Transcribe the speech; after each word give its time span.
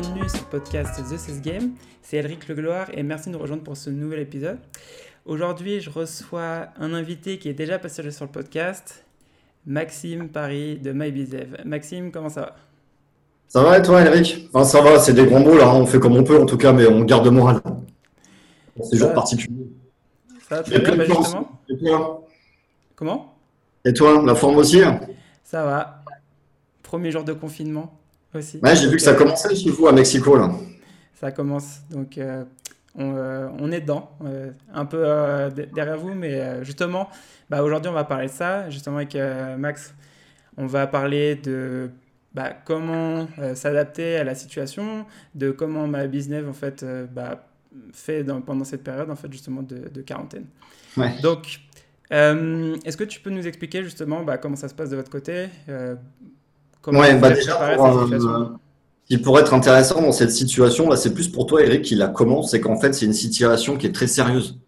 bienvenue 0.00 0.28
sur 0.28 0.40
le 0.40 0.50
podcast 0.50 1.02
The 1.10 1.16
Sales 1.16 1.40
Game. 1.40 1.70
C'est 2.02 2.18
Elric 2.18 2.48
Legloire 2.48 2.88
et 2.92 3.02
merci 3.02 3.30
de 3.30 3.34
nous 3.34 3.40
rejoindre 3.40 3.62
pour 3.62 3.78
ce 3.78 3.88
nouvel 3.88 4.20
épisode. 4.20 4.58
Aujourd'hui, 5.24 5.80
je 5.80 5.88
reçois 5.88 6.66
un 6.78 6.92
invité 6.92 7.38
qui 7.38 7.48
est 7.48 7.54
déjà 7.54 7.78
passé 7.78 8.10
sur 8.10 8.26
le 8.26 8.30
podcast, 8.30 9.06
Maxime 9.64 10.28
Paris 10.28 10.76
de 10.76 10.92
MyBizDev. 10.92 11.62
Maxime, 11.64 12.12
comment 12.12 12.28
ça 12.28 12.40
va? 12.42 12.56
Ça 13.48 13.62
va 13.62 13.78
et 13.78 13.82
toi, 13.82 14.02
Elric? 14.02 14.50
Enfin, 14.52 14.64
Ça 14.64 14.82
va, 14.82 14.98
c'est 14.98 15.14
des 15.14 15.24
grands 15.24 15.40
mots 15.40 15.56
là, 15.56 15.74
on 15.74 15.86
fait 15.86 15.98
comme 15.98 16.14
on 16.14 16.24
peut 16.24 16.38
en 16.38 16.44
tout 16.44 16.58
cas, 16.58 16.74
mais 16.74 16.86
on 16.86 17.02
garde 17.04 17.24
le 17.24 17.30
moral. 17.30 17.62
C'est 18.82 18.98
jour 18.98 19.14
particulier. 19.14 19.66
Ça 20.46 20.56
va 20.56 20.62
très 20.62 20.78
bien, 20.78 20.94
bah, 20.94 21.04
justement? 21.06 21.60
Et 21.70 21.78
toi? 21.78 22.26
Comment? 22.96 23.34
Et 23.86 23.94
toi, 23.94 24.22
la 24.22 24.34
forme 24.34 24.58
aussi? 24.58 24.82
Ça 25.42 25.64
va. 25.64 26.04
Premier 26.82 27.10
jour 27.10 27.24
de 27.24 27.32
confinement 27.32 27.98
aussi. 28.36 28.58
Ouais, 28.62 28.76
j'ai 28.76 28.88
vu 28.88 28.96
que 28.96 29.02
ça 29.02 29.14
commençait 29.14 29.54
chez 29.54 29.70
vous 29.70 29.86
à 29.86 29.92
Mexico 29.92 30.36
là. 30.36 30.50
Ça 31.16 31.32
commence, 31.32 31.80
donc 31.90 32.18
euh, 32.18 32.44
euh, 32.98 33.48
on, 33.58 33.72
est 33.72 33.80
dedans, 33.80 34.10
euh, 34.22 34.50
un 34.72 34.84
peu 34.84 35.02
derrière 35.74 35.96
vous, 35.96 36.12
mais 36.12 36.62
justement, 36.62 37.08
bah, 37.48 37.62
aujourd'hui 37.62 37.88
on 37.88 37.94
va 37.94 38.04
parler 38.04 38.26
de 38.26 38.32
ça, 38.32 38.68
justement 38.68 38.96
avec 38.96 39.16
Max, 39.58 39.94
on 40.58 40.66
va 40.66 40.86
parler 40.86 41.34
de 41.34 41.90
bah, 42.34 42.52
comment 42.66 43.26
s'adapter 43.54 44.16
à 44.16 44.24
la 44.24 44.34
situation, 44.34 45.06
de 45.34 45.50
comment 45.50 45.86
ma 45.86 46.06
business 46.06 46.44
en 46.46 46.52
fait 46.52 46.84
bah, 47.14 47.48
fait 47.94 48.22
pendant 48.44 48.64
cette 48.64 48.84
période 48.84 49.10
en 49.10 49.16
fait 49.16 49.32
justement 49.32 49.62
de, 49.62 50.02
quarantaine. 50.02 50.44
Ouais. 50.98 51.14
Donc, 51.22 51.60
est-ce 52.10 52.96
que 52.98 53.04
tu 53.04 53.20
peux 53.20 53.30
nous 53.30 53.46
expliquer 53.46 53.82
justement 53.84 54.22
bah, 54.22 54.36
comment 54.36 54.56
ça 54.56 54.68
se 54.68 54.74
passe 54.74 54.90
de 54.90 54.96
votre 54.96 55.10
côté 55.10 55.48
ouais, 56.86 57.14
bah 57.16 57.30
déjà, 57.30 57.54
pour, 57.76 57.86
euh, 57.86 58.46
qui 59.06 59.18
pourrait 59.18 59.42
être 59.42 59.54
intéressant 59.54 60.00
dans 60.00 60.12
cette 60.12 60.30
situation, 60.30 60.88
là, 60.88 60.96
c'est 60.96 61.14
plus 61.14 61.28
pour 61.28 61.46
toi, 61.46 61.62
Eric, 61.62 61.82
qui 61.82 61.94
la 61.94 62.08
commence, 62.08 62.50
c'est 62.50 62.60
qu'en 62.60 62.78
fait, 62.78 62.94
c'est 62.94 63.06
une 63.06 63.12
situation 63.12 63.76
qui 63.76 63.86
est 63.86 63.92
très 63.92 64.06
sérieuse. 64.06 64.58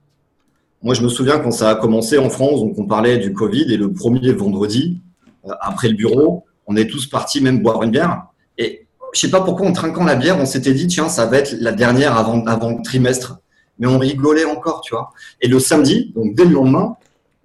Moi, 0.83 0.95
je 0.95 1.03
me 1.03 1.09
souviens 1.09 1.39
quand 1.39 1.51
ça 1.51 1.71
a 1.71 1.75
commencé 1.75 2.19
en 2.19 2.31
France, 2.31 2.61
donc 2.61 2.79
on 2.79 2.87
parlait 2.87 3.19
du 3.19 3.33
Covid, 3.33 3.73
et 3.73 3.77
le 3.77 3.93
premier 3.93 4.33
vendredi, 4.33 5.01
euh, 5.47 5.53
après 5.61 5.89
le 5.89 5.95
bureau, 5.95 6.45
on 6.67 6.77
est 6.77 6.87
tous 6.87 7.07
partis 7.07 7.41
même 7.41 7.63
boire 7.63 7.83
une 7.83 7.91
bière. 7.91 8.27
Et 8.59 8.87
je 9.13 9.21
sais 9.21 9.31
pas 9.31 9.41
pourquoi, 9.41 9.67
en 9.67 9.73
trinquant 9.73 10.05
la 10.05 10.15
bière, 10.15 10.39
on 10.39 10.47
s'était 10.47 10.75
dit, 10.75 10.87
tiens, 10.87 11.09
ça 11.09 11.27
va 11.27 11.39
être 11.39 11.57
la 11.59 11.73
dernière 11.73 12.17
avant, 12.17 12.45
avant 12.47 12.71
le 12.71 12.83
trimestre. 12.83 13.39
Mais 13.79 13.87
on 13.87 13.99
rigolait 13.99 14.45
encore, 14.45 14.81
tu 14.83 14.95
vois. 14.95 15.13
Et 15.41 15.49
le 15.49 15.59
samedi, 15.59 16.13
donc 16.15 16.35
dès 16.35 16.45
le 16.45 16.51
lendemain, 16.51 16.97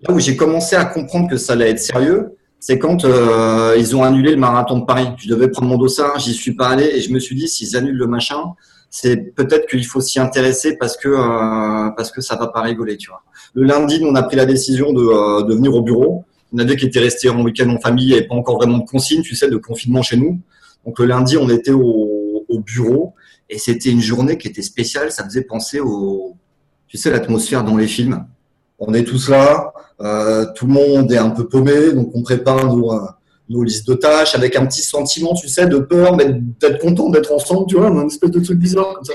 là 0.01 0.13
où 0.13 0.19
j'ai 0.19 0.35
commencé 0.35 0.75
à 0.75 0.85
comprendre 0.85 1.29
que 1.29 1.37
ça 1.37 1.53
allait 1.53 1.69
être 1.69 1.79
sérieux, 1.79 2.35
c'est 2.65 2.79
quand 2.79 3.03
euh, 3.03 3.75
ils 3.77 3.93
ont 3.93 4.03
annulé 4.03 4.31
le 4.31 4.37
marathon 4.37 4.79
de 4.79 4.85
Paris. 4.85 5.09
Je 5.17 5.27
devais 5.27 5.49
prendre 5.49 5.67
mon 5.67 5.77
dossard, 5.77 6.17
j'y 6.17 6.33
suis 6.33 6.53
pas 6.53 6.69
allé 6.69 6.85
et 6.85 7.01
je 7.01 7.11
me 7.11 7.19
suis 7.19 7.35
dit 7.35 7.49
s'ils 7.49 7.75
annulent 7.75 7.97
le 7.97 8.07
machin, 8.07 8.41
c'est 8.89 9.17
peut-être 9.35 9.67
qu'il 9.67 9.85
faut 9.85 9.99
s'y 9.99 10.17
intéresser 10.17 10.77
parce 10.77 10.95
que 10.95 11.09
euh, 11.09 11.89
parce 11.97 12.09
que 12.09 12.21
ça 12.21 12.37
va 12.37 12.47
pas 12.47 12.61
rigoler, 12.61 12.95
tu 12.95 13.09
vois. 13.09 13.21
Le 13.53 13.63
lundi, 13.63 14.01
on 14.05 14.15
a 14.15 14.23
pris 14.23 14.37
la 14.37 14.45
décision 14.45 14.93
de, 14.93 15.01
euh, 15.01 15.43
de 15.43 15.53
venir 15.53 15.75
au 15.75 15.81
bureau. 15.81 16.23
On 16.53 16.57
avait 16.59 16.77
qui 16.77 16.85
étaient 16.85 17.01
restés 17.01 17.27
en 17.27 17.41
week-end 17.43 17.69
en 17.69 17.81
famille 17.81 18.13
et 18.13 18.25
pas 18.25 18.35
encore 18.35 18.55
vraiment 18.55 18.77
de 18.77 18.85
consigne, 18.85 19.23
tu 19.23 19.35
sais, 19.35 19.49
de 19.49 19.57
confinement 19.57 20.01
chez 20.01 20.15
nous. 20.15 20.39
Donc 20.85 20.99
le 20.99 21.05
lundi, 21.05 21.35
on 21.35 21.49
était 21.49 21.71
au, 21.71 22.45
au 22.47 22.59
bureau 22.61 23.13
et 23.49 23.57
c'était 23.57 23.89
une 23.89 23.99
journée 23.99 24.37
qui 24.37 24.47
était 24.47 24.61
spéciale. 24.61 25.11
Ça 25.11 25.25
faisait 25.25 25.43
penser 25.43 25.81
au, 25.81 26.37
tu 26.87 26.95
sais, 26.95 27.11
l'atmosphère 27.11 27.65
dans 27.65 27.75
les 27.75 27.87
films 27.87 28.25
on 28.79 28.93
est 28.93 29.03
tous 29.03 29.29
là, 29.29 29.73
euh, 30.01 30.45
tout 30.55 30.67
le 30.67 30.73
monde 30.73 31.11
est 31.11 31.17
un 31.17 31.29
peu 31.29 31.47
paumé, 31.47 31.93
donc 31.93 32.11
on 32.13 32.23
prépare 32.23 32.65
nos, 32.65 32.93
euh, 32.93 33.63
listes 33.63 33.87
de 33.87 33.93
tâches 33.93 34.35
avec 34.35 34.55
un 34.55 34.65
petit 34.65 34.81
sentiment, 34.81 35.33
tu 35.35 35.47
sais, 35.47 35.67
de 35.67 35.77
peur, 35.77 36.15
mais 36.15 36.25
d'être 36.59 36.79
content 36.79 37.09
d'être 37.09 37.31
ensemble, 37.31 37.67
tu 37.67 37.75
vois, 37.77 37.87
un 37.87 38.07
espèce 38.07 38.31
de 38.31 38.39
truc 38.39 38.57
bizarre 38.57 38.95
comme 38.95 39.05
ça. 39.05 39.13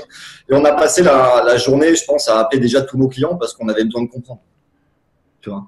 Et 0.49 0.53
on 0.53 0.63
a 0.63 0.71
passé 0.71 1.03
la, 1.03 1.57
journée, 1.57 1.95
je 1.95 2.05
pense, 2.05 2.29
à 2.29 2.39
appeler 2.39 2.61
déjà 2.61 2.81
tous 2.81 2.97
nos 2.97 3.09
clients 3.09 3.35
parce 3.35 3.53
qu'on 3.53 3.67
avait 3.67 3.83
besoin 3.83 4.03
de 4.03 4.07
comprendre. 4.07 4.41
Tu 5.41 5.49
vois. 5.49 5.67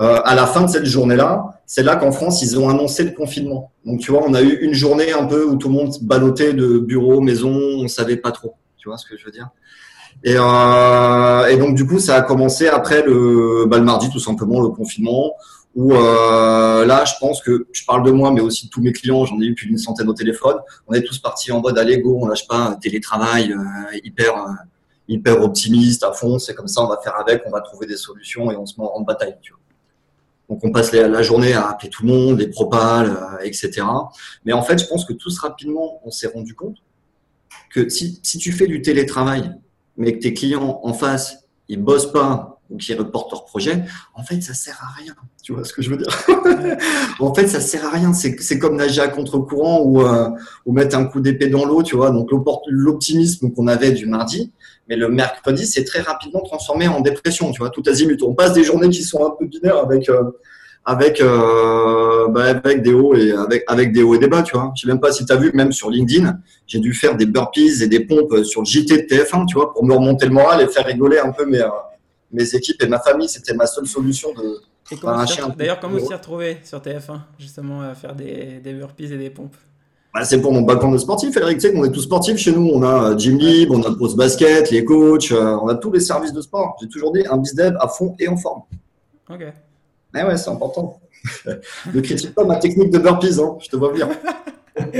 Euh, 0.00 0.20
à 0.24 0.34
la 0.34 0.46
fin 0.46 0.62
de 0.62 0.68
cette 0.68 0.84
journée-là, 0.84 1.60
c'est 1.66 1.82
là, 1.82 1.96
qu'en 1.96 2.12
France, 2.12 2.42
ils 2.42 2.58
ont 2.58 2.68
annoncé 2.68 3.04
le 3.04 3.10
confinement. 3.12 3.72
Donc, 3.84 4.00
tu 4.00 4.10
vois, 4.10 4.22
on 4.26 4.34
a 4.34 4.42
eu 4.42 4.58
une 4.60 4.74
journée 4.74 5.12
un 5.12 5.24
peu 5.24 5.44
où 5.44 5.56
tout 5.56 5.68
le 5.68 5.74
monde 5.74 5.94
ballottait 6.02 6.52
de 6.52 6.78
bureau, 6.78 7.20
maison, 7.20 7.52
on 7.52 7.88
savait 7.88 8.16
pas 8.16 8.32
trop. 8.32 8.54
Tu 8.76 8.88
vois 8.88 8.98
ce 8.98 9.06
que 9.06 9.16
je 9.16 9.24
veux 9.24 9.32
dire 9.32 9.48
et, 10.22 10.34
euh, 10.36 11.46
et, 11.46 11.56
donc 11.56 11.74
du 11.74 11.86
coup, 11.86 11.98
ça 11.98 12.16
a 12.16 12.22
commencé 12.22 12.68
après 12.68 13.02
le, 13.02 13.64
bah, 13.66 13.80
mardi 13.80 14.10
tout 14.10 14.18
simplement 14.18 14.60
le 14.60 14.68
confinement. 14.68 15.34
Où 15.76 15.94
euh, 15.94 16.84
là, 16.84 17.04
je 17.04 17.12
pense 17.20 17.40
que 17.40 17.68
je 17.72 17.84
parle 17.84 18.02
de 18.02 18.10
moi, 18.10 18.32
mais 18.32 18.40
aussi 18.40 18.66
de 18.66 18.70
tous 18.70 18.82
mes 18.82 18.92
clients. 18.92 19.24
J'en 19.24 19.40
ai 19.40 19.46
eu 19.46 19.54
plus 19.54 19.66
d'une 19.66 19.78
centaine 19.78 20.08
au 20.08 20.14
téléphone. 20.14 20.56
On 20.88 20.94
est 20.94 21.02
tous 21.02 21.18
partis 21.18 21.52
en 21.52 21.60
mode 21.60 21.78
allez 21.78 21.98
go, 21.98 22.18
on 22.20 22.26
lâche 22.26 22.46
pas, 22.48 22.76
télétravail, 22.80 23.52
euh, 23.52 23.98
hyper 24.04 24.34
hyper 25.08 25.42
optimiste 25.42 26.02
à 26.02 26.12
fond. 26.12 26.38
C'est 26.38 26.54
comme 26.54 26.68
ça, 26.68 26.82
on 26.82 26.88
va 26.88 26.98
faire 27.02 27.18
avec, 27.18 27.42
on 27.46 27.50
va 27.50 27.60
trouver 27.60 27.86
des 27.86 27.96
solutions 27.96 28.50
et 28.50 28.56
on 28.56 28.66
se 28.66 28.80
met 28.80 28.86
en 28.86 29.00
bataille. 29.00 29.36
Donc 30.48 30.64
on 30.64 30.72
passe 30.72 30.92
la 30.92 31.22
journée 31.22 31.52
à 31.52 31.68
appeler 31.68 31.88
tout 31.88 32.04
le 32.04 32.12
monde, 32.12 32.38
les 32.40 32.48
propales, 32.48 33.16
etc. 33.42 33.82
Mais 34.44 34.52
en 34.52 34.62
fait, 34.62 34.78
je 34.78 34.86
pense 34.86 35.04
que 35.04 35.12
tous 35.12 35.38
rapidement, 35.38 36.00
on 36.04 36.10
s'est 36.10 36.28
rendu 36.28 36.54
compte 36.54 36.76
que 37.70 37.88
si, 37.88 38.20
si 38.22 38.38
tu 38.38 38.52
fais 38.52 38.66
du 38.66 38.82
télétravail 38.82 39.52
mais 40.00 40.14
que 40.14 40.18
tes 40.18 40.32
clients 40.32 40.80
en 40.82 40.94
face, 40.94 41.44
ils 41.68 41.80
bossent 41.80 42.10
pas 42.10 42.58
ou 42.70 42.78
qu'ils 42.78 42.96
reportent 42.96 43.30
leur 43.32 43.44
projet, 43.44 43.82
en 44.14 44.22
fait, 44.22 44.40
ça 44.40 44.54
sert 44.54 44.78
à 44.80 44.98
rien. 44.98 45.14
Tu 45.42 45.52
vois 45.52 45.64
ce 45.64 45.72
que 45.72 45.82
je 45.82 45.90
veux 45.90 45.98
dire? 45.98 46.08
En 47.20 47.34
fait, 47.34 47.48
ça 47.48 47.60
sert 47.60 47.84
à 47.84 47.90
rien. 47.90 48.14
C'est 48.14 48.58
comme 48.58 48.76
nager 48.76 49.02
à 49.02 49.08
contre-courant 49.08 49.82
ou, 49.82 50.00
euh, 50.00 50.30
ou 50.64 50.72
mettre 50.72 50.96
un 50.96 51.04
coup 51.04 51.20
d'épée 51.20 51.48
dans 51.48 51.66
l'eau, 51.66 51.82
tu 51.82 51.96
vois. 51.96 52.10
Donc, 52.10 52.30
l'optimisme 52.68 53.50
qu'on 53.50 53.66
avait 53.66 53.90
du 53.90 54.06
mardi, 54.06 54.52
mais 54.88 54.96
le 54.96 55.08
mercredi, 55.08 55.66
c'est 55.66 55.84
très 55.84 56.00
rapidement 56.00 56.40
transformé 56.40 56.88
en 56.88 57.00
dépression, 57.00 57.52
tu 57.52 57.58
vois. 57.58 57.68
Tout 57.68 57.82
azimut. 57.86 58.22
On 58.22 58.34
passe 58.34 58.54
des 58.54 58.64
journées 58.64 58.88
qui 58.88 59.02
sont 59.02 59.22
un 59.26 59.30
peu 59.38 59.46
binaires 59.46 59.76
avec 59.76 60.08
euh, 60.08 60.30
avec, 60.90 61.20
euh, 61.20 62.26
bah, 62.28 62.46
avec 62.46 62.82
des 62.82 62.92
hauts 62.92 63.14
et 63.14 63.30
avec, 63.30 63.62
avec 63.68 63.92
des 63.92 64.02
hauts 64.02 64.16
et 64.16 64.18
des 64.18 64.26
bas, 64.26 64.42
tu 64.42 64.56
vois. 64.56 64.72
Je 64.74 64.82
sais 64.82 64.88
même 64.88 64.98
pas 64.98 65.12
si 65.12 65.24
tu 65.24 65.32
as 65.32 65.36
vu, 65.36 65.52
même 65.54 65.70
sur 65.70 65.88
LinkedIn, 65.88 66.36
j'ai 66.66 66.80
dû 66.80 66.92
faire 66.92 67.16
des 67.16 67.26
burpees 67.26 67.82
et 67.82 67.86
des 67.86 68.00
pompes 68.00 68.42
sur 68.42 68.62
le 68.62 68.66
JT 68.66 68.96
de 68.96 69.02
TF1, 69.02 69.46
tu 69.46 69.54
vois, 69.54 69.72
pour 69.72 69.84
me 69.84 69.94
remonter 69.94 70.26
le 70.26 70.32
moral 70.32 70.60
et 70.60 70.66
faire 70.66 70.84
rigoler 70.84 71.20
un 71.20 71.30
peu 71.30 71.46
mes, 71.46 71.60
euh, 71.60 71.68
mes 72.32 72.54
équipes 72.56 72.82
et 72.82 72.88
ma 72.88 72.98
famille. 72.98 73.28
C'était 73.28 73.54
ma 73.54 73.66
seule 73.66 73.86
solution 73.86 74.32
de. 74.34 74.60
D'ailleurs, 75.56 75.78
comment 75.78 75.96
vous 75.96 76.06
s'y 76.06 76.12
retrouvez 76.12 76.58
sur 76.64 76.80
TF1, 76.80 77.20
justement, 77.38 77.82
à 77.82 77.94
faire 77.94 78.12
des, 78.16 78.58
des 78.58 78.72
burpees 78.72 79.12
et 79.12 79.18
des 79.18 79.30
pompes? 79.30 79.54
Bah, 80.12 80.24
c'est 80.24 80.40
pour 80.40 80.52
mon 80.52 80.62
background 80.62 80.96
de 80.96 80.98
sportif, 81.00 81.36
Eric. 81.36 81.58
Tu 81.58 81.68
sais 81.68 81.72
qu'on 81.72 81.84
est 81.84 81.92
tous 81.92 82.02
sportifs 82.02 82.38
chez 82.38 82.50
nous. 82.50 82.68
On 82.74 82.82
a 82.82 83.12
euh, 83.12 83.18
Gym 83.18 83.38
Libre, 83.38 83.76
on 83.76 83.82
a 83.84 83.94
Post 83.96 84.16
Basket, 84.16 84.68
les 84.72 84.84
coachs, 84.84 85.30
euh, 85.30 85.56
on 85.62 85.68
a 85.68 85.76
tous 85.76 85.92
les 85.92 86.00
services 86.00 86.32
de 86.32 86.40
sport. 86.40 86.76
J'ai 86.80 86.88
toujours 86.88 87.12
dit 87.12 87.22
un 87.30 87.36
bizdev 87.36 87.76
à 87.78 87.86
fond 87.86 88.16
et 88.18 88.26
en 88.26 88.36
forme. 88.36 88.62
Ok. 89.30 89.44
Mais 90.14 90.24
ouais, 90.24 90.36
c'est 90.36 90.50
important. 90.50 91.00
ne 91.94 92.00
critique 92.00 92.34
pas 92.34 92.44
ma 92.44 92.56
technique 92.56 92.90
de 92.90 92.98
burpees, 92.98 93.38
hein, 93.40 93.56
je 93.60 93.68
te 93.68 93.76
vois 93.76 93.92
bien. 93.92 94.08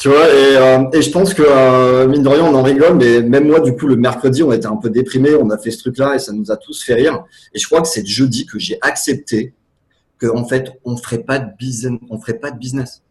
tu 0.00 0.08
vois, 0.08 0.26
euh, 0.26 0.84
et, 0.92 1.02
je 1.02 1.10
pense 1.10 1.34
que, 1.34 1.42
euh, 1.42 2.06
mine 2.06 2.22
de 2.22 2.28
rien, 2.28 2.44
on 2.44 2.54
en 2.54 2.62
rigole, 2.62 2.96
mais 2.96 3.22
même 3.22 3.48
moi, 3.48 3.60
du 3.60 3.74
coup, 3.74 3.86
le 3.86 3.96
mercredi, 3.96 4.42
on 4.42 4.52
était 4.52 4.66
un 4.66 4.76
peu 4.76 4.90
déprimé, 4.90 5.34
on 5.34 5.50
a 5.50 5.58
fait 5.58 5.70
ce 5.70 5.78
truc-là 5.78 6.14
et 6.14 6.18
ça 6.18 6.32
nous 6.32 6.50
a 6.50 6.56
tous 6.56 6.84
fait 6.84 6.94
rire. 6.94 7.24
Et 7.54 7.58
je 7.58 7.66
crois 7.66 7.80
que 7.80 7.88
c'est 7.88 8.06
jeudi 8.06 8.46
que 8.46 8.58
j'ai 8.58 8.78
accepté 8.82 9.54
qu'en 10.20 10.44
fait, 10.46 10.72
on 10.84 10.96
ferait 10.96 11.22
pas 11.22 11.38
de 11.38 11.50
business, 11.58 11.98
on 12.10 12.18
ferait 12.20 12.38
pas 12.38 12.50
de 12.50 12.58
business 12.58 13.02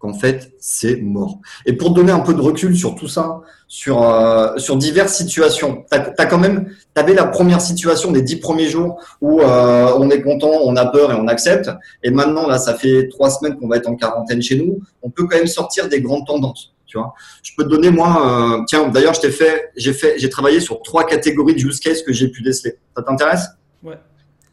qu'en 0.00 0.14
fait 0.14 0.52
c'est 0.58 0.96
mort. 0.96 1.38
Et 1.66 1.74
pour 1.74 1.90
donner 1.90 2.10
un 2.10 2.20
peu 2.20 2.34
de 2.34 2.40
recul 2.40 2.76
sur 2.76 2.96
tout 2.96 3.06
ça, 3.06 3.42
sur 3.68 4.02
euh, 4.02 4.56
sur 4.56 4.76
diverses 4.76 5.14
situations, 5.14 5.84
tu 5.90 5.96
as, 5.96 6.26
quand 6.26 6.38
même, 6.38 6.74
tu 6.94 7.00
avais 7.00 7.14
la 7.14 7.26
première 7.26 7.60
situation 7.60 8.10
des 8.10 8.22
dix 8.22 8.36
premiers 8.36 8.66
jours 8.66 9.00
où 9.20 9.40
euh, 9.40 9.92
on 9.98 10.10
est 10.10 10.22
content, 10.22 10.50
on 10.64 10.74
a 10.74 10.86
peur 10.86 11.12
et 11.12 11.14
on 11.14 11.28
accepte. 11.28 11.70
Et 12.02 12.10
maintenant 12.10 12.48
là, 12.48 12.58
ça 12.58 12.74
fait 12.74 13.08
trois 13.08 13.30
semaines 13.30 13.56
qu'on 13.56 13.68
va 13.68 13.76
être 13.76 13.88
en 13.88 13.94
quarantaine 13.94 14.42
chez 14.42 14.56
nous. 14.56 14.80
On 15.02 15.10
peut 15.10 15.26
quand 15.28 15.36
même 15.36 15.46
sortir 15.46 15.88
des 15.88 16.00
grandes 16.00 16.26
tendances. 16.26 16.72
Tu 16.86 16.98
vois, 16.98 17.14
je 17.44 17.52
peux 17.56 17.62
te 17.62 17.68
donner 17.68 17.90
moi, 17.90 18.58
euh, 18.58 18.64
tiens, 18.66 18.88
d'ailleurs, 18.88 19.14
je 19.14 19.20
t'ai 19.20 19.30
fait, 19.30 19.70
j'ai 19.76 19.92
fait, 19.92 20.18
j'ai 20.18 20.28
travaillé 20.28 20.58
sur 20.58 20.82
trois 20.82 21.04
catégories 21.04 21.54
de 21.54 21.60
use 21.60 21.78
case 21.78 22.02
que 22.02 22.12
j'ai 22.12 22.26
pu 22.28 22.42
déceler. 22.42 22.78
Ça 22.96 23.02
t'intéresse? 23.04 23.46
Ouais. 23.84 23.94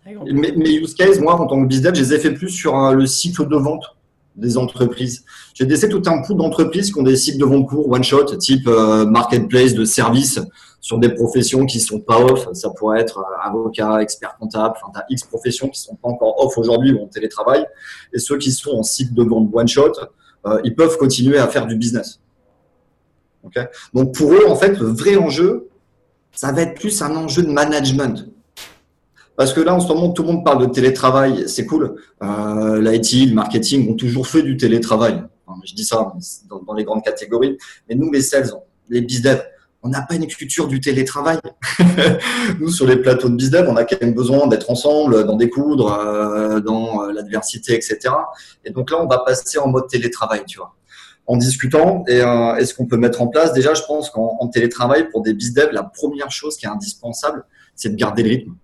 Mes, 0.06 0.51
mes, 0.51 0.74
use 0.75 0.94
cases, 0.94 1.19
moi, 1.19 1.33
en 1.33 1.48
tant 1.48 1.60
que 1.60 1.68
business, 1.68 1.95
je 1.95 2.01
les 2.01 2.13
ai 2.13 2.19
fait 2.19 2.31
plus 2.31 2.50
sur 2.50 2.94
le 2.94 3.06
cycle 3.07 3.48
de 3.48 3.56
vente 3.56 3.96
des 4.38 4.57
entreprises. 4.57 5.25
J'ai 5.54 5.66
laissé 5.66 5.89
tout 5.89 6.01
un 6.06 6.22
coup 6.22 6.36
d'entreprises 6.36 6.92
qui 6.92 7.00
ont 7.00 7.04
des 7.04 7.16
sites 7.16 7.39
de 7.39 7.45
vente 7.45 7.68
court, 7.68 7.89
one 7.89 8.04
shot, 8.04 8.25
type 8.38 8.68
euh, 8.68 9.06
marketplace 9.06 9.74
de 9.74 9.84
services 9.84 10.39
sur 10.80 11.00
des 11.00 11.10
professions 11.10 11.66
qui 11.66 11.80
sont 11.80 12.00
pas 12.00 12.19
off. 12.19 12.48
Ça 12.54 12.69
pourrait 12.69 13.01
être 13.01 13.19
euh, 13.19 13.48
avocat, 13.48 14.01
expert 14.01 14.38
comptable. 14.39 14.75
Enfin, 14.78 14.92
tu 14.94 15.00
as 15.00 15.06
X 15.10 15.24
professions 15.24 15.68
qui 15.69 15.81
sont 15.81 15.95
pas 15.95 16.10
encore 16.10 16.39
off 16.44 16.57
aujourd'hui 16.57 16.94
ou 16.94 17.04
en 17.04 17.07
télétravail. 17.07 17.66
Et 18.13 18.19
ceux 18.19 18.38
qui 18.38 18.51
sont 18.51 18.72
en 18.72 18.84
site 18.84 19.13
de 19.13 19.24
vente 19.24 19.50
one 19.51 19.68
shot, 19.68 19.94
euh, 20.45 20.62
ils 20.63 20.75
peuvent 20.75 20.98
continuer 20.98 21.40
à 21.40 21.48
faire 21.48 21.66
du 21.66 21.75
business. 21.75 22.19
Okay 23.44 23.66
Donc 23.94 24.13
pour 24.13 24.31
eux, 24.33 24.45
en 24.48 24.56
fait, 24.56 24.78
le 24.78 24.88
vrai 24.88 25.16
enjeu, 25.16 25.69
ça 26.31 26.51
va 26.51 26.62
être 26.62 26.75
plus 26.75 27.01
un 27.01 27.16
enjeu 27.16 27.42
de 27.42 27.51
management. 27.51 28.28
Parce 29.38 29.54
que 29.54 29.62
là, 29.62 29.75
en 29.75 29.80
ce 29.80 29.88
moment, 29.88 30.10
tout 30.10 30.24
le 30.24 30.30
monde 30.30 30.44
parle 30.44 30.68
de 30.68 30.74
télétravail, 30.74 31.48
c'est 31.48 31.68
cool. 31.68 31.95
Euh, 32.24 32.81
L'IT, 32.81 33.30
le 33.30 33.36
marketing 33.36 33.89
ont 33.92 33.94
toujours 33.94 34.28
fait 34.28 34.42
du 34.42 34.57
télétravail. 34.57 35.24
je 35.63 35.75
dis 35.75 35.86
ça 35.86 36.12
dans, 36.50 36.74
les 36.74 36.84
grandes 36.84 37.04
catégories. 37.04 37.56
Mais 37.88 37.94
nous, 37.94 38.12
les 38.12 38.22
sales, 38.22 38.50
les 38.89 39.01
bizdev, 39.01 39.44
on 39.84 39.89
n'a 39.89 40.01
pas 40.01 40.16
une 40.16 40.25
culture 40.25 40.68
du 40.68 40.81
télétravail. 40.81 41.38
nous, 42.60 42.72
sur 42.72 42.88
les 42.88 42.98
plateaux 42.98 43.30
de 43.30 43.36
bizdev, 43.36 43.69
on 43.69 43.75
a 43.75 43.84
quand 43.84 44.01
même 44.01 44.16
besoin 44.16 44.48
d'être 44.48 44.72
ensemble, 44.72 45.24
d'en 45.24 45.36
découdre, 45.36 45.94
euh, 45.94 46.60
dans 46.60 47.04
euh, 47.04 47.12
l'adversité, 47.12 47.75
etc. 47.75 48.00
Et 48.66 48.72
donc 48.72 48.90
là, 48.90 48.98
on 49.00 49.07
va 49.07 49.19
passer 49.19 49.60
en 49.60 49.68
mode 49.68 49.88
télétravail, 49.88 50.45
tu 50.48 50.57
vois 50.57 50.74
en 51.30 51.36
discutant 51.36 52.06
et 52.07 52.22
euh, 52.22 52.56
est-ce 52.56 52.74
qu'on 52.74 52.86
peut 52.86 52.95
mettre 52.95 53.22
en 53.22 53.28
place? 53.28 53.51
Déjà 53.51 53.74
je 53.74 53.81
pense 53.83 54.10
qu'en 54.10 54.48
télétravail 54.48 55.10
pour 55.10 55.22
des 55.22 55.33
bizdev 55.33 55.72
la 55.74 55.83
première 55.83 56.31
chose 56.31 56.56
qui 56.56 56.66
est 56.66 56.69
indispensable 56.69 57.44
c'est 57.75 57.90
de 57.90 57.98
garder 57.98 58.24
le 58.24 58.30
rythme 58.30 58.56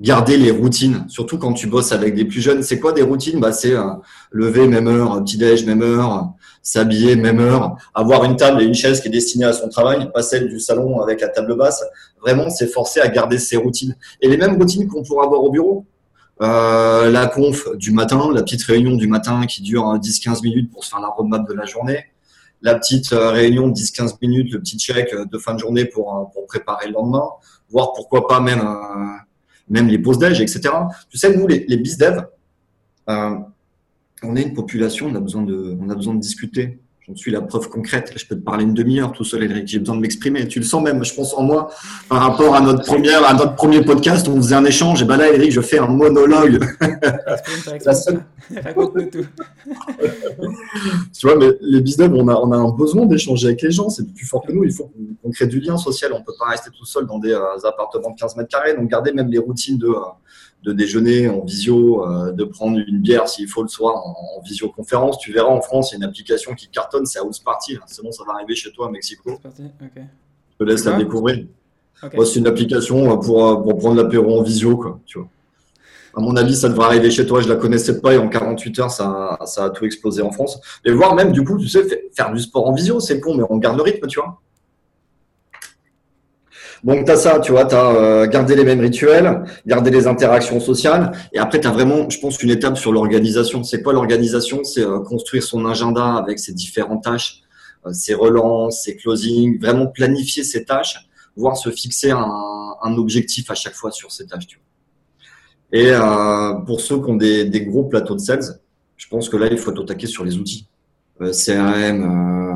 garder 0.00 0.38
les 0.38 0.50
routines, 0.50 1.04
surtout 1.08 1.38
quand 1.38 1.52
tu 1.52 1.66
bosses 1.66 1.92
avec 1.92 2.14
des 2.14 2.24
plus 2.24 2.40
jeunes. 2.40 2.62
C'est 2.62 2.80
quoi 2.80 2.92
des 2.92 3.02
routines? 3.02 3.38
Bah, 3.38 3.52
C'est 3.52 3.74
euh, 3.74 3.84
lever 4.30 4.66
même 4.66 4.88
heure, 4.88 5.22
petit-déj 5.22 5.66
même 5.66 5.82
heure, 5.82 6.32
s'habiller 6.62 7.16
même 7.16 7.38
heure, 7.38 7.76
avoir 7.94 8.24
une 8.24 8.36
table 8.36 8.62
et 8.62 8.64
une 8.64 8.74
chaise 8.74 9.00
qui 9.00 9.08
est 9.08 9.10
destinée 9.10 9.44
à 9.44 9.52
son 9.52 9.68
travail, 9.68 10.10
pas 10.12 10.22
celle 10.22 10.48
du 10.48 10.58
salon 10.58 11.00
avec 11.00 11.20
la 11.20 11.28
table 11.28 11.54
basse. 11.56 11.84
Vraiment, 12.20 12.48
c'est 12.48 12.66
forcé 12.66 13.00
à 13.00 13.08
garder 13.08 13.38
ces 13.38 13.56
routines. 13.56 13.96
Et 14.20 14.28
les 14.28 14.36
mêmes 14.36 14.56
routines 14.56 14.88
qu'on 14.88 15.02
pourra 15.02 15.24
avoir 15.24 15.42
au 15.42 15.50
bureau. 15.50 15.84
Euh, 16.42 17.10
la 17.10 17.26
conf 17.26 17.68
du 17.76 17.92
matin, 17.92 18.30
la 18.32 18.42
petite 18.42 18.62
réunion 18.62 18.96
du 18.96 19.06
matin 19.06 19.44
qui 19.44 19.60
dure 19.60 19.84
10-15 19.98 20.42
minutes 20.42 20.72
pour 20.72 20.84
se 20.84 20.90
faire 20.90 21.00
la 21.00 21.08
roadmap 21.08 21.46
de 21.46 21.52
la 21.52 21.66
journée. 21.66 22.06
La 22.62 22.74
petite 22.76 23.12
euh, 23.12 23.30
réunion 23.30 23.68
de 23.68 23.74
10-15 23.74 24.14
minutes, 24.22 24.52
le 24.52 24.60
petit 24.60 24.78
check 24.78 25.14
de 25.14 25.38
fin 25.38 25.52
de 25.52 25.58
journée 25.58 25.84
pour, 25.84 26.30
pour 26.32 26.46
préparer 26.46 26.86
le 26.86 26.94
lendemain. 26.94 27.28
Voire 27.68 27.92
pourquoi 27.92 28.26
pas 28.26 28.40
même 28.40 28.62
même 29.70 29.88
les 29.88 29.98
pauses 29.98 30.18
d'âge, 30.18 30.40
etc. 30.40 30.60
Tu 31.08 31.16
sais, 31.16 31.34
nous, 31.34 31.46
les, 31.46 31.64
les 31.66 31.82
euh, 33.08 33.36
on 34.22 34.36
est 34.36 34.42
une 34.42 34.54
population, 34.54 35.06
on 35.06 35.14
a 35.14 35.20
besoin 35.20 35.42
de, 35.42 35.78
on 35.80 35.88
a 35.88 35.94
besoin 35.94 36.14
de 36.14 36.20
discuter. 36.20 36.78
J'en 37.10 37.16
suis 37.16 37.32
la 37.32 37.40
preuve 37.40 37.68
concrète. 37.68 38.12
je 38.14 38.24
peux 38.24 38.36
te 38.36 38.44
parler 38.44 38.62
une 38.62 38.72
demi-heure 38.72 39.10
tout 39.10 39.24
seul, 39.24 39.42
Eric. 39.42 39.66
J'ai 39.66 39.80
besoin 39.80 39.96
de 39.96 40.00
m'exprimer. 40.00 40.46
Tu 40.46 40.60
le 40.60 40.64
sens 40.64 40.80
même, 40.80 41.04
je 41.04 41.12
pense 41.12 41.34
en 41.34 41.42
moi, 41.42 41.68
par 42.08 42.20
rapport 42.20 42.54
à 42.54 42.60
notre 42.60 42.84
première, 42.84 43.28
à 43.28 43.34
notre 43.34 43.56
premier 43.56 43.82
podcast, 43.82 44.28
on 44.28 44.36
faisait 44.36 44.54
un 44.54 44.64
échange. 44.64 45.02
Et 45.02 45.04
ben 45.04 45.16
là, 45.16 45.28
Eric, 45.32 45.50
je 45.50 45.60
fais 45.60 45.78
un 45.78 45.88
monologue. 45.88 46.62
Raconte-nous 48.64 49.06
tout. 49.10 49.26
tu 51.18 51.26
vois, 51.26 51.36
mais 51.36 51.50
les 51.62 51.80
business, 51.80 52.08
on 52.12 52.28
a, 52.28 52.34
on 52.34 52.52
a 52.52 52.56
un 52.56 52.70
besoin 52.70 53.06
d'échanger 53.06 53.48
avec 53.48 53.62
les 53.62 53.72
gens. 53.72 53.88
C'est 53.88 54.06
plus 54.12 54.26
fort 54.26 54.46
que 54.46 54.52
nous. 54.52 54.62
Il 54.62 54.72
faut 54.72 54.92
qu'on 55.20 55.30
crée 55.30 55.48
du 55.48 55.58
lien 55.58 55.76
social. 55.78 56.12
On 56.12 56.22
peut 56.22 56.34
pas 56.38 56.50
rester 56.50 56.70
tout 56.70 56.84
seul 56.84 57.06
dans 57.06 57.18
des 57.18 57.32
euh, 57.32 57.58
appartements 57.64 58.10
de 58.10 58.20
15 58.20 58.36
mètres 58.36 58.50
carrés. 58.50 58.76
Donc, 58.76 58.88
garder 58.88 59.12
même 59.12 59.30
les 59.30 59.38
routines 59.38 59.78
de, 59.78 59.88
euh, 59.88 59.98
de 60.62 60.72
déjeuner 60.72 61.28
en 61.28 61.44
visio, 61.44 62.06
euh, 62.06 62.32
de 62.32 62.44
prendre 62.44 62.78
une 62.78 62.98
bière 62.98 63.28
s'il 63.28 63.48
faut 63.48 63.62
le 63.62 63.68
soir 63.68 63.96
en, 64.06 64.40
visioconférence. 64.44 65.18
Tu 65.18 65.32
verras 65.32 65.50
en 65.50 65.60
France, 65.60 65.90
il 65.90 65.94
y 65.94 65.96
a 65.96 65.98
une 65.98 66.10
application 66.10 66.54
qui 66.54 66.68
cartonne, 66.68 67.06
c'est 67.06 67.18
House 67.18 67.38
Party. 67.38 67.78
C'est 67.86 68.02
bon, 68.02 68.12
ça 68.12 68.24
va 68.26 68.34
arriver 68.34 68.54
chez 68.54 68.72
toi 68.72 68.88
à 68.88 68.90
Mexico. 68.90 69.38
Je 69.44 70.56
te 70.58 70.64
laisse 70.64 70.84
la 70.84 70.92
découvrir. 70.98 71.46
c'est 72.02 72.38
une 72.38 72.46
application 72.46 73.18
pour, 73.18 73.62
pour 73.62 73.78
prendre 73.78 74.02
l'apéro 74.02 74.38
en 74.38 74.42
visio, 74.42 74.76
quoi, 74.76 75.00
tu 75.06 75.18
vois. 75.18 75.28
À 76.14 76.20
mon 76.20 76.34
avis, 76.36 76.56
ça 76.56 76.68
devrait 76.68 76.86
arriver 76.86 77.10
chez 77.10 77.24
toi. 77.24 77.40
Je 77.40 77.48
la 77.48 77.56
connaissais 77.56 78.00
pas 78.00 78.14
et 78.14 78.18
en 78.18 78.28
48 78.28 78.78
heures, 78.80 78.90
ça, 78.90 79.38
ça 79.46 79.66
a 79.66 79.70
tout 79.70 79.84
explosé 79.84 80.22
en 80.22 80.32
France. 80.32 80.60
Et 80.84 80.90
voir 80.90 81.14
même, 81.14 81.32
du 81.32 81.44
coup, 81.44 81.58
tu 81.58 81.68
sais, 81.68 81.84
faire 82.14 82.32
du 82.32 82.40
sport 82.40 82.66
en 82.66 82.72
visio, 82.72 82.98
c'est 83.00 83.20
con, 83.20 83.34
mais 83.34 83.44
on 83.48 83.58
garde 83.58 83.76
le 83.76 83.82
rythme, 83.82 84.06
tu 84.08 84.18
vois. 84.18 84.40
Donc, 86.82 87.04
tu 87.04 87.10
as 87.10 87.16
ça, 87.16 87.40
tu 87.40 87.52
vois, 87.52 87.66
tu 87.66 87.74
as 87.74 87.90
euh, 87.90 88.26
gardé 88.26 88.56
les 88.56 88.64
mêmes 88.64 88.80
rituels, 88.80 89.44
garder 89.66 89.90
les 89.90 90.06
interactions 90.06 90.60
sociales. 90.60 91.12
Et 91.32 91.38
après, 91.38 91.60
tu 91.60 91.66
as 91.66 91.70
vraiment, 91.70 92.08
je 92.08 92.18
pense, 92.18 92.42
une 92.42 92.50
étape 92.50 92.78
sur 92.78 92.92
l'organisation. 92.92 93.62
C'est 93.64 93.82
quoi 93.82 93.92
l'organisation? 93.92 94.64
C'est 94.64 94.82
euh, 94.82 95.00
construire 95.00 95.42
son 95.42 95.66
agenda 95.66 96.14
avec 96.14 96.38
ses 96.38 96.52
différentes 96.54 97.04
tâches, 97.04 97.42
euh, 97.86 97.92
ses 97.92 98.14
relances, 98.14 98.84
ses 98.84 98.96
closings, 98.96 99.60
vraiment 99.60 99.88
planifier 99.88 100.42
ses 100.42 100.64
tâches, 100.64 100.96
voire 101.36 101.56
se 101.56 101.70
fixer 101.70 102.12
un, 102.12 102.26
objectif 102.96 103.50
à 103.50 103.54
chaque 103.54 103.74
fois 103.74 103.90
sur 103.90 104.10
ces 104.10 104.26
tâches. 104.26 104.46
Tu 104.46 104.58
vois. 104.58 104.64
Et 105.72 105.92
pour 106.66 106.80
ceux 106.80 106.98
qui 106.98 107.10
ont 107.10 107.14
des, 107.14 107.66
gros 107.66 107.84
plateaux 107.84 108.14
de 108.14 108.20
sales, 108.20 108.58
je 108.96 109.06
pense 109.06 109.28
que 109.28 109.36
là, 109.36 109.46
il 109.48 109.58
faut 109.58 109.70
attaquer 109.78 110.06
sur 110.06 110.24
les 110.24 110.36
outils. 110.38 110.66
CRM, 111.20 112.49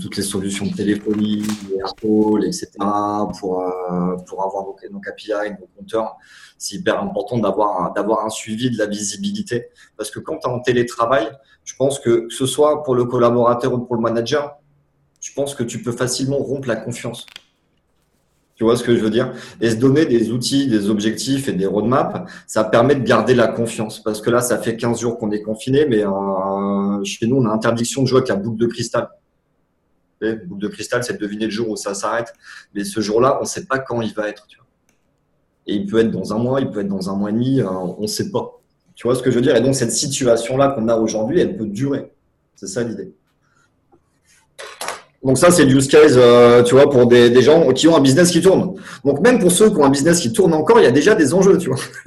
toutes 0.00 0.16
les 0.16 0.22
solutions 0.22 0.66
de 0.66 0.74
téléphonie, 0.74 1.42
AirCall, 1.78 2.44
etc. 2.44 2.70
pour, 3.38 3.60
euh, 3.62 4.16
pour 4.26 4.44
avoir 4.44 4.64
nos, 4.64 4.76
nos 4.90 5.00
KPI, 5.00 5.50
nos 5.60 5.68
compteurs. 5.76 6.16
C'est 6.56 6.76
hyper 6.76 7.00
important 7.00 7.38
d'avoir 7.38 8.24
un 8.24 8.30
suivi 8.30 8.70
de 8.70 8.78
la 8.78 8.86
visibilité. 8.86 9.66
Parce 9.96 10.10
que 10.10 10.18
quand 10.18 10.38
tu 10.38 10.48
es 10.48 10.52
en 10.52 10.60
télétravail, 10.60 11.28
je 11.64 11.74
pense 11.76 11.98
que 11.98 12.26
que 12.28 12.34
ce 12.34 12.46
soit 12.46 12.82
pour 12.82 12.94
le 12.94 13.04
collaborateur 13.04 13.72
ou 13.72 13.78
pour 13.78 13.96
le 13.96 14.02
manager, 14.02 14.58
je 15.20 15.32
pense 15.32 15.54
que 15.54 15.62
tu 15.62 15.82
peux 15.82 15.92
facilement 15.92 16.38
rompre 16.38 16.68
la 16.68 16.76
confiance. 16.76 17.26
Tu 18.56 18.64
vois 18.64 18.76
ce 18.76 18.82
que 18.82 18.96
je 18.96 19.00
veux 19.00 19.10
dire? 19.10 19.32
Et 19.60 19.70
se 19.70 19.76
donner 19.76 20.04
des 20.04 20.32
outils, 20.32 20.66
des 20.66 20.90
objectifs 20.90 21.48
et 21.48 21.52
des 21.52 21.66
roadmaps, 21.66 22.28
ça 22.46 22.64
permet 22.64 22.96
de 22.96 23.04
garder 23.04 23.34
la 23.34 23.46
confiance. 23.46 24.02
Parce 24.02 24.20
que 24.20 24.30
là, 24.30 24.40
ça 24.40 24.58
fait 24.58 24.76
15 24.76 25.00
jours 25.00 25.16
qu'on 25.16 25.30
est 25.30 25.42
confiné, 25.42 25.86
mais 25.86 26.04
euh, 26.04 27.04
chez 27.04 27.26
nous, 27.28 27.36
on 27.36 27.46
a 27.46 27.50
interdiction 27.52 28.02
de 28.02 28.08
jouer 28.08 28.18
avec 28.18 28.28
la 28.28 28.36
boucle 28.36 28.58
de 28.58 28.66
cristal. 28.66 29.08
La 30.20 30.34
boucle 30.34 30.62
de 30.62 30.68
cristal, 30.68 31.04
c'est 31.04 31.14
de 31.14 31.18
deviner 31.18 31.44
le 31.44 31.50
jour 31.50 31.68
où 31.70 31.76
ça 31.76 31.94
s'arrête. 31.94 32.32
Mais 32.74 32.84
ce 32.84 33.00
jour-là, 33.00 33.38
on 33.38 33.42
ne 33.42 33.48
sait 33.48 33.66
pas 33.66 33.78
quand 33.78 34.00
il 34.00 34.12
va 34.14 34.28
être. 34.28 34.46
Et 35.66 35.74
il 35.74 35.86
peut 35.86 35.98
être 35.98 36.10
dans 36.10 36.32
un 36.32 36.38
mois, 36.38 36.60
il 36.60 36.70
peut 36.70 36.80
être 36.80 36.88
dans 36.88 37.10
un 37.10 37.14
mois 37.14 37.30
et 37.30 37.34
demi, 37.34 37.60
euh, 37.60 37.68
on 37.68 38.02
ne 38.02 38.06
sait 38.06 38.30
pas. 38.30 38.58
Tu 38.94 39.06
vois 39.06 39.14
ce 39.14 39.22
que 39.22 39.30
je 39.30 39.36
veux 39.36 39.42
dire? 39.42 39.54
Et 39.54 39.60
donc, 39.60 39.74
cette 39.74 39.92
situation-là 39.92 40.70
qu'on 40.70 40.88
a 40.88 40.96
aujourd'hui, 40.96 41.40
elle 41.40 41.56
peut 41.56 41.66
durer. 41.66 42.10
C'est 42.56 42.66
ça 42.66 42.82
l'idée. 42.82 43.12
Donc 45.22 45.36
ça, 45.36 45.50
c'est 45.50 45.66
du 45.66 45.76
use 45.76 45.88
case, 45.88 46.14
euh, 46.16 46.62
tu 46.62 46.74
vois, 46.74 46.88
pour 46.88 47.06
des, 47.06 47.28
des, 47.28 47.42
gens 47.42 47.72
qui 47.72 47.88
ont 47.88 47.96
un 47.96 48.00
business 48.00 48.30
qui 48.30 48.40
tourne. 48.40 48.74
Donc 49.04 49.20
même 49.20 49.40
pour 49.40 49.50
ceux 49.50 49.68
qui 49.68 49.76
ont 49.76 49.84
un 49.84 49.90
business 49.90 50.20
qui 50.20 50.32
tourne 50.32 50.54
encore, 50.54 50.78
il 50.80 50.84
y 50.84 50.86
a 50.86 50.92
déjà 50.92 51.14
des 51.14 51.34
enjeux, 51.34 51.58
tu 51.58 51.68
vois. 51.68 51.78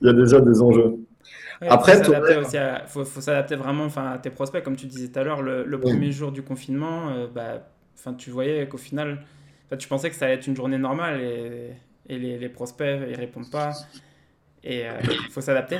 il 0.00 0.06
y 0.06 0.08
a 0.08 0.12
déjà 0.12 0.40
des 0.40 0.60
enjeux. 0.60 0.98
Après, 1.68 1.98
il 1.98 2.86
faut 2.86 3.04
s'adapter 3.04 3.56
vraiment 3.56 3.88
à 3.96 4.18
tes 4.18 4.30
prospects. 4.30 4.62
Comme 4.62 4.76
tu 4.76 4.86
disais 4.86 5.08
tout 5.08 5.18
à 5.18 5.24
l'heure, 5.24 5.42
le, 5.42 5.78
premier 5.80 6.12
jour 6.12 6.32
du 6.32 6.42
confinement, 6.42 7.08
euh, 7.10 7.26
bah, 7.32 7.68
tu 8.18 8.30
voyais 8.30 8.68
qu'au 8.68 8.78
final, 8.78 9.24
tu 9.78 9.88
pensais 9.88 10.10
que 10.10 10.16
ça 10.16 10.26
allait 10.26 10.34
être 10.34 10.46
une 10.46 10.56
journée 10.56 10.78
normale 10.78 11.20
et, 11.20 11.72
et 12.08 12.18
les, 12.18 12.38
les, 12.38 12.48
prospects, 12.48 13.00
ils 13.08 13.16
répondent 13.16 13.50
pas. 13.50 13.72
Et 14.62 14.86
euh, 14.88 14.92
il 15.02 15.30
faut 15.30 15.40
s'adapter. 15.40 15.78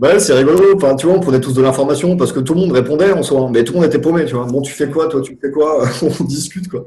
Bah, 0.00 0.18
c'est 0.18 0.32
rigolo. 0.32 0.74
Enfin, 0.76 0.96
tu 0.96 1.06
vois, 1.06 1.16
on 1.16 1.20
prenait 1.20 1.40
tous 1.40 1.52
de 1.52 1.60
l'information 1.60 2.16
parce 2.16 2.32
que 2.32 2.40
tout 2.40 2.54
le 2.54 2.60
monde 2.60 2.72
répondait 2.72 3.12
en 3.12 3.22
soi. 3.22 3.50
Mais 3.52 3.64
tout 3.64 3.74
le 3.74 3.80
monde 3.80 3.86
était 3.86 4.00
paumé, 4.00 4.24
tu 4.24 4.34
vois. 4.34 4.46
Bon, 4.46 4.62
tu 4.62 4.72
fais 4.72 4.88
quoi, 4.88 5.08
toi, 5.08 5.20
tu 5.20 5.36
fais 5.38 5.50
quoi? 5.50 5.84
On 6.02 6.24
discute, 6.24 6.68
quoi. 6.68 6.86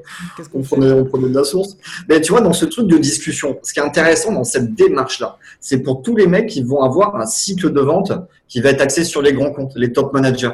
On 0.52 0.64
prenait, 0.64 0.92
on 0.92 1.06
prenait, 1.06 1.30
de 1.30 1.36
la 1.36 1.44
source. 1.44 1.78
Mais 2.10 2.20
tu 2.22 2.32
vois, 2.32 2.42
dans 2.42 2.54
ce 2.54 2.66
truc 2.66 2.88
de 2.88 2.98
discussion, 2.98 3.60
ce 3.62 3.72
qui 3.72 3.80
est 3.80 3.84
intéressant 3.84 4.32
dans 4.32 4.44
cette 4.44 4.74
démarche-là, 4.74 5.38
c'est 5.60 5.84
pour 5.84 6.02
tous 6.02 6.16
les 6.16 6.26
mecs 6.26 6.50
qui 6.50 6.64
vont 6.64 6.82
avoir 6.82 7.16
un 7.16 7.28
cycle 7.28 7.72
de 7.72 7.82
vente 7.82 8.12
qui 8.48 8.62
va 8.62 8.72
être 8.72 8.82
axé 8.82 9.04
sur 9.04 9.22
les 9.22 9.32
grands 9.32 9.52
comptes, 9.52 9.74
les 9.76 9.94
top 9.94 10.12
managers. 10.12 10.54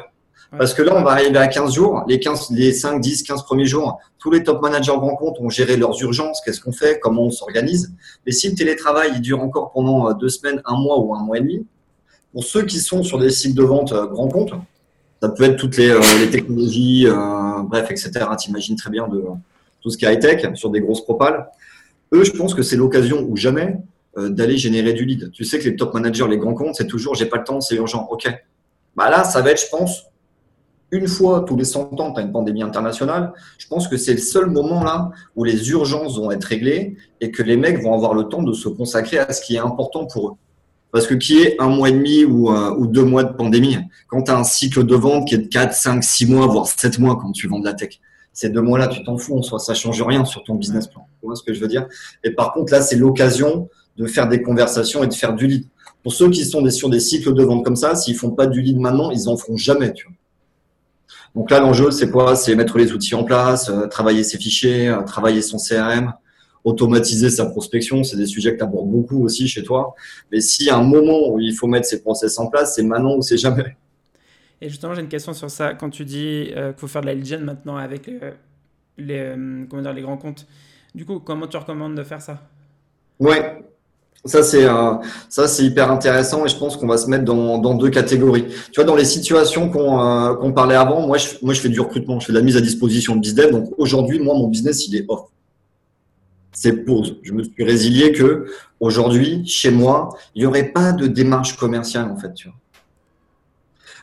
Parce 0.58 0.74
que 0.74 0.82
là, 0.82 0.94
on 0.94 1.02
va 1.02 1.12
arriver 1.12 1.38
à 1.38 1.46
15 1.46 1.72
jours, 1.72 2.04
les 2.08 2.20
15, 2.20 2.50
les 2.50 2.74
5, 2.74 3.00
10, 3.00 3.22
15 3.22 3.42
premiers 3.44 3.64
jours, 3.64 3.98
tous 4.18 4.30
les 4.30 4.42
top 4.42 4.60
managers 4.60 4.92
grands 4.98 5.16
comptes 5.16 5.40
ont 5.40 5.48
géré 5.48 5.78
leurs 5.78 5.98
urgences, 6.02 6.42
qu'est-ce 6.44 6.60
qu'on 6.60 6.72
fait, 6.72 6.98
comment 7.00 7.22
on 7.22 7.30
s'organise. 7.30 7.94
Mais 8.26 8.32
si 8.32 8.50
le 8.50 8.54
télétravail, 8.54 9.12
il 9.14 9.22
dure 9.22 9.40
encore 9.40 9.70
pendant 9.70 10.12
deux 10.12 10.28
semaines, 10.28 10.60
un 10.66 10.76
mois 10.76 10.98
ou 10.98 11.14
un 11.14 11.22
mois 11.22 11.38
et 11.38 11.40
demi, 11.40 11.64
pour 12.32 12.44
ceux 12.44 12.62
qui 12.62 12.78
sont 12.78 13.02
sur 13.02 13.18
des 13.18 13.30
cycles 13.30 13.56
de 13.56 13.64
vente 13.64 13.92
euh, 13.92 14.06
grand 14.06 14.28
compte, 14.28 14.52
ça 15.22 15.28
peut 15.28 15.44
être 15.44 15.56
toutes 15.56 15.76
les, 15.76 15.90
euh, 15.90 16.00
technologies, 16.30 17.06
euh, 17.06 17.62
bref, 17.62 17.90
etc. 17.90 18.10
T'imagines 18.38 18.76
très 18.76 18.90
bien 18.90 19.08
de 19.08 19.22
tout 19.80 19.90
ce 19.90 19.98
qui 19.98 20.04
est 20.04 20.14
high-tech 20.14 20.54
sur 20.54 20.70
des 20.70 20.80
grosses 20.80 21.04
propales. 21.04 21.48
Eux, 22.12 22.24
je 22.24 22.32
pense 22.32 22.54
que 22.54 22.62
c'est 22.62 22.76
l'occasion 22.76 23.26
ou 23.28 23.36
jamais 23.36 23.76
d'aller 24.16 24.56
générer 24.56 24.92
du 24.92 25.04
lead. 25.04 25.30
Tu 25.30 25.44
sais 25.44 25.58
que 25.60 25.64
les 25.64 25.76
top 25.76 25.94
managers, 25.94 26.26
les 26.28 26.36
grands 26.36 26.54
comptes, 26.54 26.74
c'est 26.74 26.88
toujours 26.88 27.14
j'ai 27.14 27.26
pas 27.26 27.38
le 27.38 27.44
temps, 27.44 27.60
c'est 27.60 27.76
urgent. 27.76 28.08
OK. 28.10 28.28
Bah 28.96 29.08
là, 29.08 29.22
ça 29.22 29.40
va 29.40 29.52
être, 29.52 29.62
je 29.62 29.68
pense, 29.70 30.06
une 30.90 31.06
fois 31.06 31.44
tous 31.46 31.56
les 31.56 31.64
100 31.64 32.00
ans, 32.00 32.12
tu 32.12 32.20
as 32.20 32.24
une 32.24 32.32
pandémie 32.32 32.64
internationale. 32.64 33.32
Je 33.58 33.68
pense 33.68 33.86
que 33.86 33.96
c'est 33.96 34.12
le 34.12 34.18
seul 34.18 34.46
moment 34.46 34.82
là 34.82 35.10
où 35.36 35.44
les 35.44 35.70
urgences 35.70 36.18
vont 36.18 36.32
être 36.32 36.44
réglées 36.44 36.96
et 37.20 37.30
que 37.30 37.42
les 37.42 37.56
mecs 37.56 37.80
vont 37.80 37.94
avoir 37.94 38.14
le 38.14 38.24
temps 38.24 38.42
de 38.42 38.52
se 38.52 38.68
consacrer 38.68 39.18
à 39.18 39.32
ce 39.32 39.40
qui 39.40 39.54
est 39.54 39.60
important 39.60 40.06
pour 40.06 40.28
eux. 40.28 40.32
Parce 40.92 41.06
que 41.06 41.14
qui 41.14 41.40
est 41.40 41.60
un 41.60 41.68
mois 41.68 41.88
et 41.88 41.92
demi 41.92 42.24
ou, 42.24 42.50
euh, 42.50 42.86
deux 42.86 43.04
mois 43.04 43.24
de 43.24 43.32
pandémie, 43.32 43.78
quand 44.08 44.22
tu 44.22 44.30
as 44.30 44.36
un 44.36 44.44
cycle 44.44 44.84
de 44.84 44.94
vente 44.94 45.28
qui 45.28 45.34
est 45.36 45.38
de 45.38 45.46
4, 45.46 45.72
5, 45.72 46.02
6 46.02 46.26
mois, 46.26 46.46
voire 46.46 46.66
7 46.66 46.98
mois 46.98 47.16
quand 47.16 47.32
tu 47.32 47.46
vends 47.46 47.60
de 47.60 47.64
la 47.64 47.74
tech, 47.74 48.00
ces 48.32 48.48
deux 48.48 48.62
mois-là, 48.62 48.88
tu 48.88 49.02
t'en 49.04 49.18
fous 49.18 49.36
en 49.36 49.42
soi, 49.42 49.58
ça 49.58 49.74
change 49.74 50.02
rien 50.02 50.24
sur 50.24 50.44
ton 50.44 50.54
business 50.54 50.86
plan. 50.86 51.06
Tu 51.20 51.26
vois 51.26 51.36
ce 51.36 51.42
que 51.42 51.52
je 51.52 51.60
veux 51.60 51.68
dire? 51.68 51.86
Et 52.24 52.30
par 52.30 52.52
contre, 52.52 52.72
là, 52.72 52.80
c'est 52.80 52.96
l'occasion 52.96 53.68
de 53.96 54.06
faire 54.06 54.28
des 54.28 54.42
conversations 54.42 55.02
et 55.02 55.08
de 55.08 55.14
faire 55.14 55.34
du 55.34 55.46
lead. 55.46 55.66
Pour 56.02 56.14
ceux 56.14 56.30
qui 56.30 56.44
sont 56.44 56.68
sur 56.70 56.88
des 56.88 57.00
cycles 57.00 57.34
de 57.34 57.42
vente 57.42 57.64
comme 57.64 57.76
ça, 57.76 57.94
s'ils 57.94 58.16
font 58.16 58.30
pas 58.30 58.46
du 58.46 58.62
lead 58.62 58.78
maintenant, 58.78 59.10
ils 59.10 59.28
en 59.28 59.36
feront 59.36 59.56
jamais. 59.56 59.92
Donc 61.34 61.50
là, 61.50 61.60
l'enjeu, 61.60 61.90
c'est 61.90 62.10
quoi? 62.10 62.34
C'est 62.36 62.54
mettre 62.54 62.78
les 62.78 62.92
outils 62.92 63.14
en 63.14 63.24
place, 63.24 63.68
euh, 63.68 63.86
travailler 63.86 64.24
ses 64.24 64.38
fichiers, 64.38 64.88
euh, 64.88 65.02
travailler 65.02 65.42
son 65.42 65.58
CRM, 65.58 66.12
automatiser 66.64 67.30
sa 67.30 67.46
prospection, 67.46 68.04
c'est 68.04 68.16
des 68.16 68.26
sujets 68.26 68.52
que 68.52 68.58
tu 68.58 68.64
abordes 68.64 68.90
beaucoup 68.90 69.24
aussi 69.24 69.48
chez 69.48 69.62
toi. 69.62 69.94
Mais 70.30 70.40
s'il 70.40 70.66
y 70.66 70.70
a 70.70 70.76
un 70.76 70.84
moment 70.84 71.30
où 71.30 71.40
il 71.40 71.54
faut 71.54 71.66
mettre 71.66 71.86
ces 71.86 72.02
process 72.02 72.38
en 72.38 72.48
place, 72.48 72.74
c'est 72.74 72.82
maintenant 72.82 73.16
ou 73.16 73.22
c'est 73.22 73.38
jamais. 73.38 73.76
Et 74.60 74.68
justement, 74.68 74.94
j'ai 74.94 75.00
une 75.00 75.08
question 75.08 75.32
sur 75.32 75.50
ça. 75.50 75.74
Quand 75.74 75.90
tu 75.90 76.04
dis 76.04 76.50
qu'il 76.52 76.74
faut 76.76 76.86
faire 76.86 77.00
de 77.00 77.06
la 77.06 77.14
lead 77.14 77.24
gen 77.24 77.42
maintenant 77.42 77.76
avec 77.76 78.06
les, 78.06 78.18
les, 78.98 79.34
comment 79.68 79.82
dire, 79.82 79.94
les 79.94 80.02
grands 80.02 80.18
comptes, 80.18 80.46
du 80.94 81.04
coup, 81.04 81.20
comment 81.20 81.46
tu 81.46 81.56
recommandes 81.56 81.94
de 81.94 82.02
faire 82.02 82.20
ça? 82.20 82.40
Ouais, 83.18 83.62
ça, 84.24 84.42
c'est 84.42 84.66
ça, 85.30 85.48
c'est 85.48 85.64
hyper 85.64 85.90
intéressant 85.90 86.44
et 86.44 86.48
je 86.48 86.56
pense 86.56 86.76
qu'on 86.76 86.86
va 86.86 86.98
se 86.98 87.08
mettre 87.08 87.24
dans, 87.24 87.58
dans, 87.58 87.74
deux 87.74 87.88
catégories. 87.88 88.46
Tu 88.70 88.76
vois, 88.76 88.84
dans 88.84 88.96
les 88.96 89.04
situations 89.06 89.70
qu'on 89.70 90.52
parlait 90.52 90.74
avant, 90.74 91.06
moi 91.06 91.16
je, 91.16 91.28
moi, 91.42 91.54
je 91.54 91.60
fais 91.60 91.70
du 91.70 91.80
recrutement, 91.80 92.20
je 92.20 92.26
fais 92.26 92.32
de 92.32 92.38
la 92.38 92.44
mise 92.44 92.56
à 92.56 92.60
disposition 92.60 93.16
de 93.16 93.20
business. 93.20 93.50
Donc 93.50 93.72
aujourd'hui, 93.78 94.18
moi, 94.18 94.34
mon 94.34 94.48
business, 94.48 94.86
il 94.88 94.96
est 94.96 95.04
off. 95.08 95.22
C'est 96.52 96.84
pause. 96.84 97.18
Je 97.22 97.32
me 97.32 97.42
suis 97.42 97.64
résilié 97.64 98.12
que 98.12 98.46
aujourd'hui, 98.80 99.46
chez 99.46 99.70
moi, 99.70 100.10
il 100.34 100.42
n'y 100.42 100.46
aurait 100.46 100.72
pas 100.72 100.92
de 100.92 101.06
démarche 101.06 101.56
commerciale, 101.56 102.10
en 102.10 102.16
fait. 102.16 102.32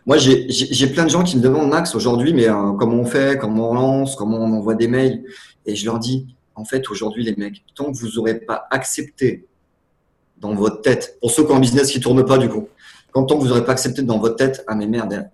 Moi, 0.06 0.18
j'ai 0.18 0.88
plein 0.88 1.04
de 1.04 1.10
gens 1.10 1.24
qui 1.24 1.36
me 1.36 1.42
demandent, 1.42 1.70
Max, 1.70 1.94
aujourd'hui, 1.94 2.34
mais 2.34 2.48
euh, 2.48 2.72
comment 2.80 2.96
on 2.96 3.06
fait, 3.06 3.38
comment 3.38 3.72
on 3.72 3.74
lance, 3.74 4.16
comment 4.16 4.38
on 4.38 4.54
envoie 4.54 4.76
des 4.76 4.88
mails? 4.88 5.26
Et 5.66 5.76
je 5.76 5.86
leur 5.86 6.00
dis, 6.00 6.28
en 6.56 6.64
fait, 6.64 6.90
aujourd'hui, 6.90 7.24
les 7.24 7.36
mecs, 7.36 7.66
tant 7.76 7.92
que 7.92 7.98
vous 7.98 8.12
n'aurez 8.16 8.36
pas 8.36 8.68
accepté 8.72 9.46
dans 10.40 10.54
votre 10.54 10.82
tête. 10.82 11.18
Pour 11.20 11.32
ceux 11.32 11.44
qui 11.44 11.52
ont 11.52 11.58
un 11.58 11.60
business 11.60 11.92
qui 11.92 12.00
tourne 12.00 12.24
pas, 12.26 12.38
du 12.38 12.48
coup. 12.48 12.70
Quand 13.12 13.26
tant 13.26 13.36
que 13.36 13.42
vous 13.42 13.50
n'aurez 13.50 13.66
pas 13.66 13.74
accepté 13.74 14.02
dans 14.02 14.20
votre 14.20 14.38
tête, 14.38 14.64
ah 14.68 14.76
mais 14.76 14.88
merde. 14.88 15.30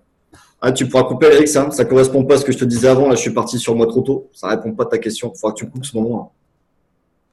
Ah, 0.60 0.72
tu 0.72 0.88
pourras 0.88 1.03
couper 1.03 1.27
Eric, 1.27 1.48
ça, 1.48 1.70
ça 1.72 1.86
correspond 1.86 2.24
pas 2.24 2.36
à 2.36 2.38
ce 2.38 2.46
que 2.46 2.51
je 2.51 2.58
te 2.58 2.65
disais 2.65 2.88
avant. 2.88 3.10
Là, 3.10 3.15
je 3.15 3.22
suis 3.22 3.34
parti 3.34 3.60
sur 3.60 3.75
moi 3.75 3.86
trop 3.86 4.01
tôt. 4.01 4.29
Ça 4.34 4.48
répond 4.48 4.72
pas 4.72 4.84
à 4.84 4.88
ta 4.88 4.98
question. 4.98 5.32
Il 5.36 5.38
faudra 5.38 5.53
que 5.53 5.60
tu 5.60 5.70
coupes 5.70 5.86
ce 5.86 5.98
moment. 5.98 6.34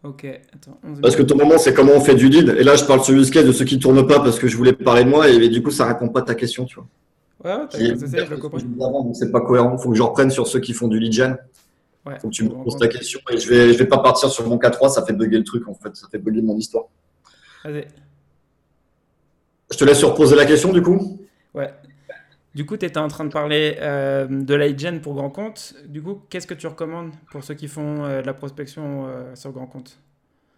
Ok, 0.02 0.24
attends. 0.54 0.78
Parce 1.02 1.14
que 1.14 1.22
ton 1.22 1.36
moment, 1.36 1.58
c'est 1.58 1.74
comment 1.74 1.92
on 1.94 2.00
fait 2.00 2.14
du 2.14 2.28
lead. 2.28 2.56
Et 2.58 2.64
là, 2.64 2.74
je 2.74 2.84
parle 2.84 3.04
sur 3.04 3.14
use 3.14 3.30
case 3.30 3.44
de 3.44 3.52
ceux 3.52 3.66
qui 3.66 3.78
tournent 3.78 4.06
pas 4.06 4.20
parce 4.20 4.38
que 4.38 4.48
je 4.48 4.56
voulais 4.56 4.72
parler 4.72 5.04
de 5.04 5.10
moi 5.10 5.28
et, 5.28 5.48
du 5.48 5.62
coup, 5.62 5.70
ça 5.70 5.86
répond 5.86 6.08
pas 6.08 6.20
à 6.20 6.22
ta 6.22 6.34
question, 6.34 6.64
tu 6.64 6.76
vois. 6.76 6.86
Ouais, 7.44 7.62
ouais 7.62 7.68
je 7.72 8.30
le 8.30 8.36
comprends. 8.36 9.12
C'est 9.14 9.30
pas 9.30 9.40
cohérent. 9.40 9.76
Faut 9.78 9.90
que 9.90 9.96
je 9.96 10.02
reprenne 10.02 10.30
sur 10.30 10.46
ceux 10.46 10.60
qui 10.60 10.72
font 10.72 10.88
du 10.88 10.98
lead 10.98 11.12
gen. 11.12 11.38
Ouais, 12.06 12.18
Faut 12.18 12.28
que 12.28 12.32
tu 12.32 12.44
me 12.44 12.50
poses 12.50 12.78
ta 12.78 12.88
question 12.88 13.20
et 13.30 13.36
je 13.36 13.48
vais, 13.48 13.74
je 13.74 13.78
vais 13.78 13.86
pas 13.86 13.98
partir 13.98 14.30
sur 14.30 14.46
mon 14.48 14.56
K3. 14.56 14.88
Ça 14.90 15.04
fait 15.04 15.12
bugger 15.12 15.38
le 15.38 15.44
truc, 15.44 15.68
en 15.68 15.74
fait. 15.74 15.94
Ça 15.94 16.06
fait 16.10 16.18
bugger 16.18 16.40
mon 16.40 16.56
histoire. 16.56 16.84
Je 19.70 19.76
te 19.76 19.84
laisse 19.84 20.02
reposer 20.02 20.34
la 20.34 20.46
question 20.46 20.72
du 20.72 20.82
coup. 20.82 21.18
Ouais. 21.54 21.72
Du 22.54 22.66
coup, 22.66 22.76
tu 22.76 22.84
étais 22.84 22.98
en 22.98 23.08
train 23.08 23.24
de 23.24 23.30
parler 23.30 23.76
euh, 23.80 24.26
de 24.28 24.54
l'iGen 24.54 25.00
pour 25.00 25.14
grand 25.14 25.30
compte. 25.30 25.74
Du 25.86 26.02
coup, 26.02 26.22
qu'est-ce 26.28 26.48
que 26.48 26.54
tu 26.54 26.66
recommandes 26.66 27.12
pour 27.30 27.44
ceux 27.44 27.54
qui 27.54 27.68
font 27.68 28.04
euh, 28.04 28.22
de 28.22 28.26
la 28.26 28.34
prospection 28.34 29.06
euh, 29.06 29.34
sur 29.36 29.52
grand 29.52 29.66
compte? 29.66 29.98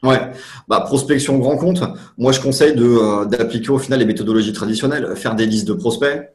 Ouais, 0.03 0.33
bah, 0.69 0.81
prospection 0.81 1.39
grand 1.39 1.57
compte, 1.57 1.85
moi 2.19 2.33
je 2.33 2.41
conseille 2.41 2.75
d'appliquer 2.75 3.71
au 3.71 3.79
final 3.79 4.01
les 4.01 4.05
méthodologies 4.05 4.53
traditionnelles, 4.53 5.15
faire 5.15 5.37
des 5.37 5.47
listes 5.47 5.69
de 5.69 5.75
prospects. 5.75 6.33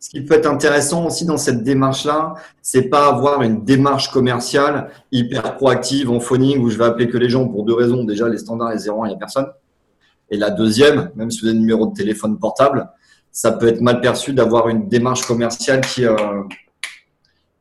Ce 0.00 0.08
qui 0.08 0.22
peut 0.22 0.34
être 0.34 0.46
intéressant 0.46 1.06
aussi 1.06 1.26
dans 1.26 1.36
cette 1.36 1.62
démarche-là, 1.62 2.34
c'est 2.62 2.88
pas 2.88 3.08
avoir 3.08 3.42
une 3.42 3.64
démarche 3.64 4.10
commerciale 4.10 4.90
hyper 5.12 5.56
proactive 5.56 6.10
en 6.10 6.20
phoning 6.20 6.58
où 6.58 6.70
je 6.70 6.78
vais 6.78 6.84
appeler 6.84 7.08
que 7.08 7.18
les 7.18 7.28
gens 7.28 7.46
pour 7.46 7.64
deux 7.64 7.74
raisons. 7.74 8.04
Déjà, 8.04 8.30
les 8.30 8.38
standards, 8.38 8.72
les 8.72 8.78
0 8.78 9.04
il 9.04 9.08
n'y 9.08 9.14
a 9.14 9.18
personne. 9.18 9.46
Et 10.30 10.38
la 10.38 10.50
deuxième, 10.50 11.10
même 11.16 11.30
si 11.30 11.40
vous 11.40 11.48
avez 11.48 11.56
un 11.56 11.60
numéro 11.60 11.86
de 11.86 11.94
téléphone 11.94 12.38
portable, 12.38 12.88
ça 13.34 13.50
peut 13.50 13.66
être 13.66 13.80
mal 13.80 14.00
perçu 14.00 14.32
d'avoir 14.32 14.68
une 14.68 14.88
démarche 14.88 15.26
commerciale 15.26 15.80
qui, 15.80 16.06
euh, 16.06 16.14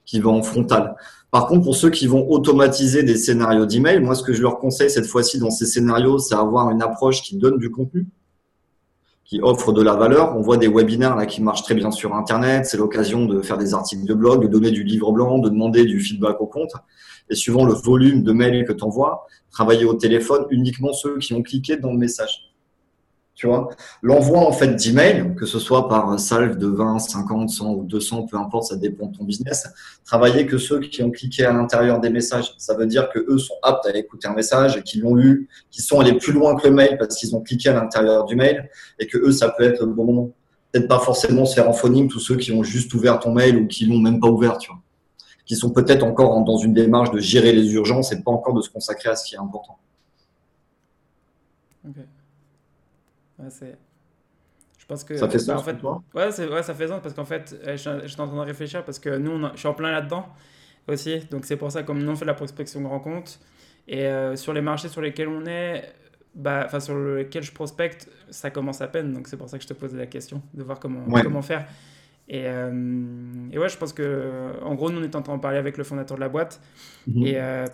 qui 0.05 0.19
va 0.19 0.29
en 0.29 0.43
frontal. 0.43 0.95
Par 1.31 1.47
contre, 1.47 1.63
pour 1.63 1.75
ceux 1.75 1.89
qui 1.89 2.05
vont 2.05 2.29
automatiser 2.29 3.01
des 3.01 3.17
scénarios 3.17 3.65
d'email, 3.65 3.99
moi, 3.99 4.13
ce 4.13 4.21
que 4.21 4.33
je 4.33 4.41
leur 4.43 4.59
conseille 4.59 4.91
cette 4.91 5.07
fois-ci 5.07 5.39
dans 5.39 5.49
ces 5.49 5.65
scénarios, 5.65 6.19
c'est 6.19 6.35
avoir 6.35 6.69
une 6.69 6.83
approche 6.83 7.23
qui 7.23 7.37
donne 7.37 7.57
du 7.57 7.71
contenu, 7.71 8.07
qui 9.25 9.41
offre 9.41 9.73
de 9.73 9.81
la 9.81 9.95
valeur. 9.95 10.37
On 10.37 10.41
voit 10.41 10.57
des 10.57 10.67
webinaires 10.67 11.15
là 11.15 11.25
qui 11.25 11.41
marchent 11.41 11.63
très 11.63 11.73
bien 11.73 11.89
sur 11.89 12.13
Internet. 12.13 12.67
C'est 12.67 12.77
l'occasion 12.77 13.25
de 13.25 13.41
faire 13.41 13.57
des 13.57 13.73
articles 13.73 14.05
de 14.05 14.13
blog, 14.13 14.43
de 14.43 14.47
donner 14.47 14.69
du 14.69 14.83
livre 14.83 15.11
blanc, 15.11 15.39
de 15.39 15.49
demander 15.49 15.85
du 15.85 15.99
feedback 15.99 16.39
au 16.39 16.45
compte. 16.45 16.73
Et 17.31 17.35
suivant 17.35 17.65
le 17.65 17.73
volume 17.73 18.21
de 18.21 18.31
mails 18.31 18.63
que 18.63 18.73
tu 18.73 18.83
envoies, 18.83 19.25
travailler 19.49 19.85
au 19.85 19.95
téléphone 19.95 20.45
uniquement 20.51 20.93
ceux 20.93 21.17
qui 21.17 21.33
ont 21.33 21.41
cliqué 21.41 21.77
dans 21.77 21.93
le 21.93 21.97
message. 21.97 22.52
Tu 23.35 23.47
vois, 23.47 23.69
l'envoi 24.03 24.39
en 24.39 24.51
fait 24.51 24.75
d'emails, 24.75 25.33
que 25.35 25.47
ce 25.47 25.57
soit 25.57 25.89
par 25.89 26.07
un 26.09 26.19
salve 26.19 26.57
de 26.57 26.67
20, 26.67 26.99
50, 26.99 27.49
100 27.49 27.73
ou 27.73 27.83
200, 27.83 28.27
peu 28.27 28.37
importe, 28.37 28.65
ça 28.65 28.75
dépend 28.75 29.07
de 29.07 29.17
ton 29.17 29.23
business. 29.23 29.67
Travailler 30.05 30.45
que 30.45 30.59
ceux 30.59 30.79
qui 30.79 31.01
ont 31.01 31.09
cliqué 31.09 31.43
à 31.43 31.51
l'intérieur 31.51 31.99
des 31.99 32.11
messages. 32.11 32.53
Ça 32.59 32.75
veut 32.75 32.85
dire 32.85 33.09
que 33.09 33.19
eux 33.27 33.39
sont 33.39 33.55
aptes 33.63 33.87
à 33.87 33.97
écouter 33.97 34.27
un 34.27 34.33
message, 34.33 34.83
qu'ils 34.83 35.01
l'ont 35.01 35.15
lu, 35.15 35.49
qu'ils 35.71 35.83
sont 35.83 35.99
allés 35.99 36.13
plus 36.13 36.31
loin 36.31 36.55
que 36.55 36.67
le 36.67 36.75
mail 36.75 36.97
parce 36.99 37.15
qu'ils 37.15 37.35
ont 37.35 37.41
cliqué 37.41 37.69
à 37.69 37.73
l'intérieur 37.73 38.25
du 38.25 38.35
mail 38.35 38.69
et 38.99 39.07
que 39.07 39.17
eux, 39.17 39.31
ça 39.31 39.49
peut 39.49 39.63
être 39.63 39.83
bon 39.85 40.05
moment. 40.05 40.29
Peut-être 40.71 40.87
pas 40.87 40.99
forcément 40.99 41.45
se 41.45 41.55
faire 41.55 41.69
en 41.69 41.73
tous 42.07 42.19
ceux 42.19 42.35
qui 42.35 42.51
ont 42.51 42.63
juste 42.63 42.93
ouvert 42.93 43.19
ton 43.19 43.31
mail 43.31 43.57
ou 43.57 43.67
qui 43.67 43.85
l'ont 43.85 43.99
même 43.99 44.19
pas 44.19 44.29
ouvert, 44.29 44.59
tu 44.59 44.71
vois. 44.71 44.79
Qui 45.45 45.55
sont 45.55 45.71
peut-être 45.71 46.03
encore 46.03 46.39
dans 46.43 46.57
une 46.57 46.73
démarche 46.73 47.11
de 47.11 47.19
gérer 47.19 47.51
les 47.51 47.73
urgences 47.73 48.11
et 48.11 48.21
pas 48.21 48.31
encore 48.31 48.53
de 48.53 48.61
se 48.61 48.69
consacrer 48.69 49.09
à 49.09 49.15
ce 49.15 49.25
qui 49.25 49.35
est 49.35 49.39
important. 49.39 49.77
Je 54.77 54.85
pense 54.85 55.03
que. 55.03 55.15
Ça 55.15 55.27
fait 55.29 55.37
bah, 55.37 55.43
sens 55.43 55.61
en 55.61 55.63
fait, 55.63 55.77
toi? 55.77 56.03
ouais, 56.13 56.25
ouais, 56.25 56.63
ça 56.63 56.73
fait 56.73 56.87
sens 56.87 56.99
parce 57.01 57.13
qu'en 57.15 57.25
fait, 57.25 57.55
je, 57.65 57.75
suis 57.75 58.21
en 58.21 58.27
train 58.27 58.35
de 58.35 58.41
réfléchir 58.41 58.83
parce 58.83 58.99
que 58.99 59.17
nous, 59.17 59.47
je 59.53 59.59
suis 59.59 59.67
en 59.67 59.73
plein 59.73 59.91
là-dedans 59.91 60.25
aussi. 60.87 61.19
Donc 61.31 61.45
c'est 61.45 61.57
pour 61.57 61.71
ça, 61.71 61.83
comme 61.83 62.03
nous, 62.03 62.11
on 62.11 62.15
fait 62.15 62.25
de 62.25 62.27
la 62.27 62.33
prospection 62.33 62.81
grand 62.81 62.99
compte. 62.99 63.39
Et 63.87 64.05
euh, 64.05 64.35
sur 64.35 64.53
les 64.53 64.61
marchés 64.61 64.87
sur 64.87 65.01
lesquels 65.01 65.27
on 65.27 65.45
est, 65.45 65.93
bah, 66.35 66.63
enfin 66.65 66.79
sur 66.79 66.97
lesquels 66.97 67.43
je 67.43 67.51
prospecte, 67.51 68.09
ça 68.29 68.49
commence 68.49 68.81
à 68.81 68.87
peine. 68.87 69.13
Donc 69.13 69.27
c'est 69.27 69.37
pour 69.37 69.49
ça 69.49 69.57
que 69.57 69.63
je 69.63 69.67
te 69.67 69.73
posais 69.73 69.97
la 69.97 70.07
question, 70.07 70.41
de 70.53 70.63
voir 70.63 70.79
comment, 70.79 71.05
comment 71.21 71.41
faire. 71.41 71.65
Et, 72.29 72.43
euh, 72.45 72.71
et, 73.51 73.59
ouais, 73.59 73.67
je 73.67 73.77
pense 73.77 73.91
que, 73.91 74.53
en 74.63 74.75
gros, 74.75 74.89
nous, 74.89 75.01
on 75.01 75.03
est 75.03 75.15
en 75.15 75.21
train 75.21 75.35
de 75.35 75.41
parler 75.41 75.57
avec 75.57 75.77
le 75.77 75.83
fondateur 75.83 76.15
de 76.15 76.21
la 76.21 76.29
boîte. 76.29 76.61
Mhm. 77.07 77.27
Et 77.27 77.33
euh, 77.35 77.65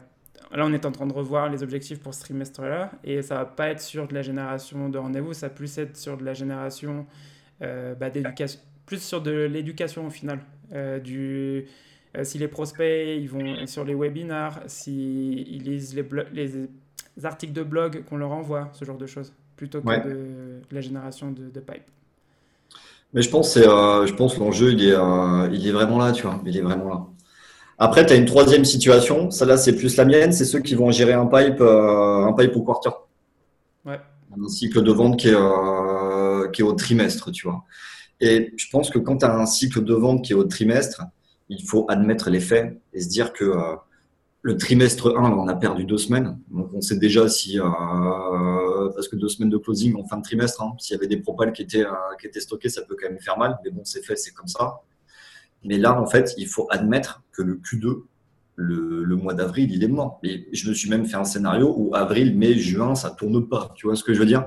Là, 0.52 0.66
on 0.66 0.74
est 0.74 0.86
en 0.86 0.92
train 0.92 1.06
de 1.06 1.14
revoir 1.14 1.50
les 1.50 1.62
objectifs 1.62 2.00
pour 2.00 2.14
ce 2.14 2.22
trimestre-là 2.22 2.92
et 3.04 3.22
ça 3.22 3.36
va 3.36 3.46
pas 3.46 3.70
être 3.70 3.82
sur 3.82 4.08
de 4.08 4.16
la 4.16 4.24
génération 4.24 4.90
de 4.90 4.98
rendez-vous, 4.98 5.34
ça 5.34 5.48
va 5.48 5.54
plus 5.54 5.78
être 5.78 5.96
sur 5.96 6.18
de 6.18 6.26
la 6.26 6.34
génération 6.34 7.06
euh, 7.62 7.94
bah, 7.94 8.10
d'éducation, 8.10 8.60
plus 8.86 9.02
sur 9.02 9.22
de 9.22 9.32
l'éducation 9.32 10.08
au 10.08 10.10
final. 10.10 10.40
Euh, 10.74 11.00
du, 11.00 11.66
euh, 12.18 12.24
si 12.24 12.40
les 12.40 12.48
prospects 12.48 13.18
ils 13.20 13.30
vont 13.30 13.68
sur 13.68 13.86
les 13.86 13.94
webinars, 13.94 14.62
s'ils 14.66 15.64
lisent 15.64 15.96
les, 15.96 16.06
les, 16.34 16.68
articles 17.24 17.54
de 17.54 17.64
blog 17.64 18.04
qu'on 18.06 18.18
leur 18.18 18.32
envoie, 18.32 18.70
ce 18.74 18.86
genre 18.86 18.98
de 18.98 19.06
choses, 19.06 19.34
plutôt 19.56 19.82
que 19.82 20.08
de, 20.08 20.62
la 20.72 20.82
génération 20.82 21.32
de, 21.32 21.50
de, 21.50 21.60
pipe. 21.60 21.84
Mais 23.14 23.22
je 23.22 23.30
pense, 23.30 23.56
je 23.56 24.14
pense 24.14 24.38
l'enjeu 24.38 24.72
il 24.72 24.84
est, 24.84 24.96
il 25.52 25.68
est 25.68 25.72
vraiment 25.72 26.00
là, 26.00 26.12
tu 26.12 26.24
vois, 26.24 26.42
il 26.46 26.56
est 26.56 26.62
vraiment 26.62 26.90
là. 26.90 27.06
Après, 27.82 28.06
tu 28.06 28.12
as 28.12 28.18
une 28.18 28.26
troisième 28.26 28.66
situation. 28.66 29.32
Celle-là, 29.32 29.56
c'est 29.56 29.74
plus 29.74 29.96
la 29.96 30.04
mienne. 30.04 30.34
C'est 30.34 30.44
ceux 30.44 30.60
qui 30.60 30.76
vont 30.76 30.92
gérer 30.92 31.14
un 31.14 31.26
pipe, 31.26 31.62
euh, 31.62 32.26
un 32.26 32.34
pipe 32.34 32.54
au 32.58 32.62
quarter. 32.62 32.90
Ouais. 33.86 34.00
Un 34.38 34.50
cycle 34.50 34.84
de 34.84 34.92
vente 34.92 35.18
qui 35.18 35.30
est, 35.30 35.34
euh, 35.34 36.50
qui 36.50 36.62
est 36.62 36.66
au 36.66 36.74
trimestre, 36.74 37.32
tu 37.32 37.48
vois. 37.48 37.64
Et 38.20 38.54
je 38.58 38.66
pense 38.70 38.90
que 38.90 39.00
quand 39.00 39.20
tu 39.20 39.26
as 39.26 39.34
un 39.34 39.46
cycle 39.46 39.82
de 39.82 39.94
vente 39.94 40.26
qui 40.26 40.34
est 40.34 40.36
au 40.36 40.44
trimestre, 40.44 41.04
il 41.48 41.64
faut 41.64 41.86
admettre 41.88 42.30
les 42.30 42.42
faits 42.42 42.78
et 42.94 43.00
se 43.00 43.08
dire 43.08 43.32
que 43.32 43.46
euh, 43.46 43.76
le 44.42 44.58
trimestre 44.58 45.18
1, 45.18 45.32
on 45.32 45.48
a 45.48 45.56
perdu 45.56 45.86
deux 45.86 45.98
semaines. 45.98 46.38
Donc, 46.52 46.70
on 46.74 46.82
sait 46.82 46.98
déjà 46.98 47.30
si, 47.30 47.60
parce 47.60 49.08
que 49.08 49.16
deux 49.16 49.30
semaines 49.30 49.50
de 49.50 49.58
closing 49.58 49.96
en 49.96 50.06
fin 50.06 50.18
de 50.18 50.22
trimestre, 50.22 50.62
hein, 50.62 50.74
s'il 50.80 50.96
y 50.96 50.98
avait 50.98 51.08
des 51.08 51.18
propales 51.18 51.54
qui 51.54 51.62
étaient, 51.62 51.86
qui 52.20 52.28
étaient 52.28 52.40
stockés, 52.40 52.70
ça 52.70 52.82
peut 52.82 52.96
quand 53.00 53.10
même 53.10 53.20
faire 53.20 53.38
mal. 53.38 53.58
Mais 53.64 53.72
bon, 53.72 53.82
c'est 53.84 54.02
fait, 54.06 54.16
c'est 54.16 54.32
comme 54.32 54.48
ça. 54.48 54.82
Mais 55.64 55.78
là, 55.78 56.00
en 56.00 56.06
fait, 56.06 56.34
il 56.38 56.48
faut 56.48 56.68
admettre 56.70 57.24
que 57.32 57.42
le 57.42 57.56
Q2, 57.56 58.04
le, 58.56 59.16
mois 59.16 59.34
d'avril, 59.34 59.72
il 59.72 59.84
est 59.84 59.88
mort. 59.88 60.20
Et 60.24 60.48
je 60.52 60.70
me 60.70 60.74
suis 60.74 60.90
même 60.90 61.06
fait 61.06 61.16
un 61.16 61.24
scénario 61.24 61.74
où 61.78 61.96
avril, 61.96 62.38
mai, 62.38 62.56
juin, 62.56 62.96
ça 62.96 63.10
tourne 63.12 63.48
pas. 63.48 63.74
Tu 63.76 63.88
vois 63.88 63.96
ce 63.96 64.04
que 64.04 64.14
je 64.14 64.20
veux 64.20 64.26
dire? 64.26 64.46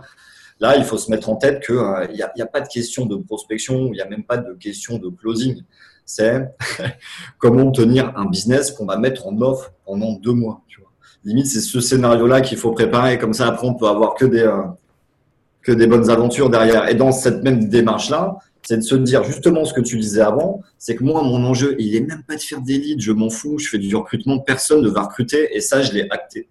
Là, 0.61 0.77
il 0.77 0.85
faut 0.85 0.99
se 0.99 1.11
mettre 1.11 1.29
en 1.29 1.37
tête 1.37 1.65
qu'il 1.65 1.75
n'y 2.15 2.23
a, 2.23 2.47
pas 2.47 2.61
de 2.61 2.69
question 2.69 3.07
de 3.07 3.17
prospection, 3.17 3.87
il 3.87 3.93
n'y 3.93 4.01
a 4.01 4.09
même 4.09 4.25
pas 4.25 4.37
de 4.37 4.53
question 4.55 4.99
de 4.99 5.09
closing. 5.09 5.63
C'est 6.05 6.55
comment 7.39 7.71
tenir 7.71 8.13
un 8.17 8.27
business 8.27 8.71
qu'on 8.71 8.87
va 8.87 8.97
mettre 8.97 9.27
en 9.27 9.41
offre 9.41 9.73
pendant 9.85 10.13
deux 10.13 10.33
mois. 10.33 10.63
Limite, 11.25 11.47
c'est 11.47 11.61
ce 11.61 11.81
scénario-là 11.81 12.41
qu'il 12.41 12.59
faut 12.59 12.73
préparer. 12.73 13.19
Comme 13.19 13.33
ça, 13.33 13.47
après, 13.47 13.67
on 13.67 13.75
peut 13.75 13.87
avoir 13.87 14.15
que 14.15 14.25
des, 14.25 14.43
euh, 14.43 14.63
que 15.63 15.73
des 15.73 15.87
bonnes 15.87 16.11
aventures 16.11 16.51
derrière. 16.51 16.89
Et 16.89 16.95
dans 16.95 17.13
cette 17.13 17.43
même 17.45 17.69
démarche-là, 17.69 18.39
c'est 18.63 18.77
de 18.77 18.83
se 18.83 18.95
dire 18.95 19.25
justement 19.25 19.65
ce 19.65 19.75
que 19.75 19.81
tu 19.81 19.99
disais 19.99 20.21
avant, 20.21 20.63
c'est 20.79 20.95
que 20.95 21.05
moi, 21.05 21.23
mon 21.23 21.45
enjeu, 21.45 21.75
il 21.79 21.95
est 21.97 22.01
même 22.01 22.23
pas 22.23 22.37
de 22.37 22.41
faire 22.41 22.61
des 22.61 22.79
leads, 22.79 23.03
je 23.03 23.13
m'en 23.13 23.31
fous, 23.31 23.59
je 23.59 23.69
fais 23.69 23.79
du 23.79 23.95
recrutement, 23.95 24.39
personne 24.39 24.83
ne 24.83 24.89
va 24.89 25.03
recruter, 25.03 25.57
et 25.57 25.61
ça, 25.61 25.83
je 25.83 25.93
l'ai 25.93 26.07
acté. 26.11 26.49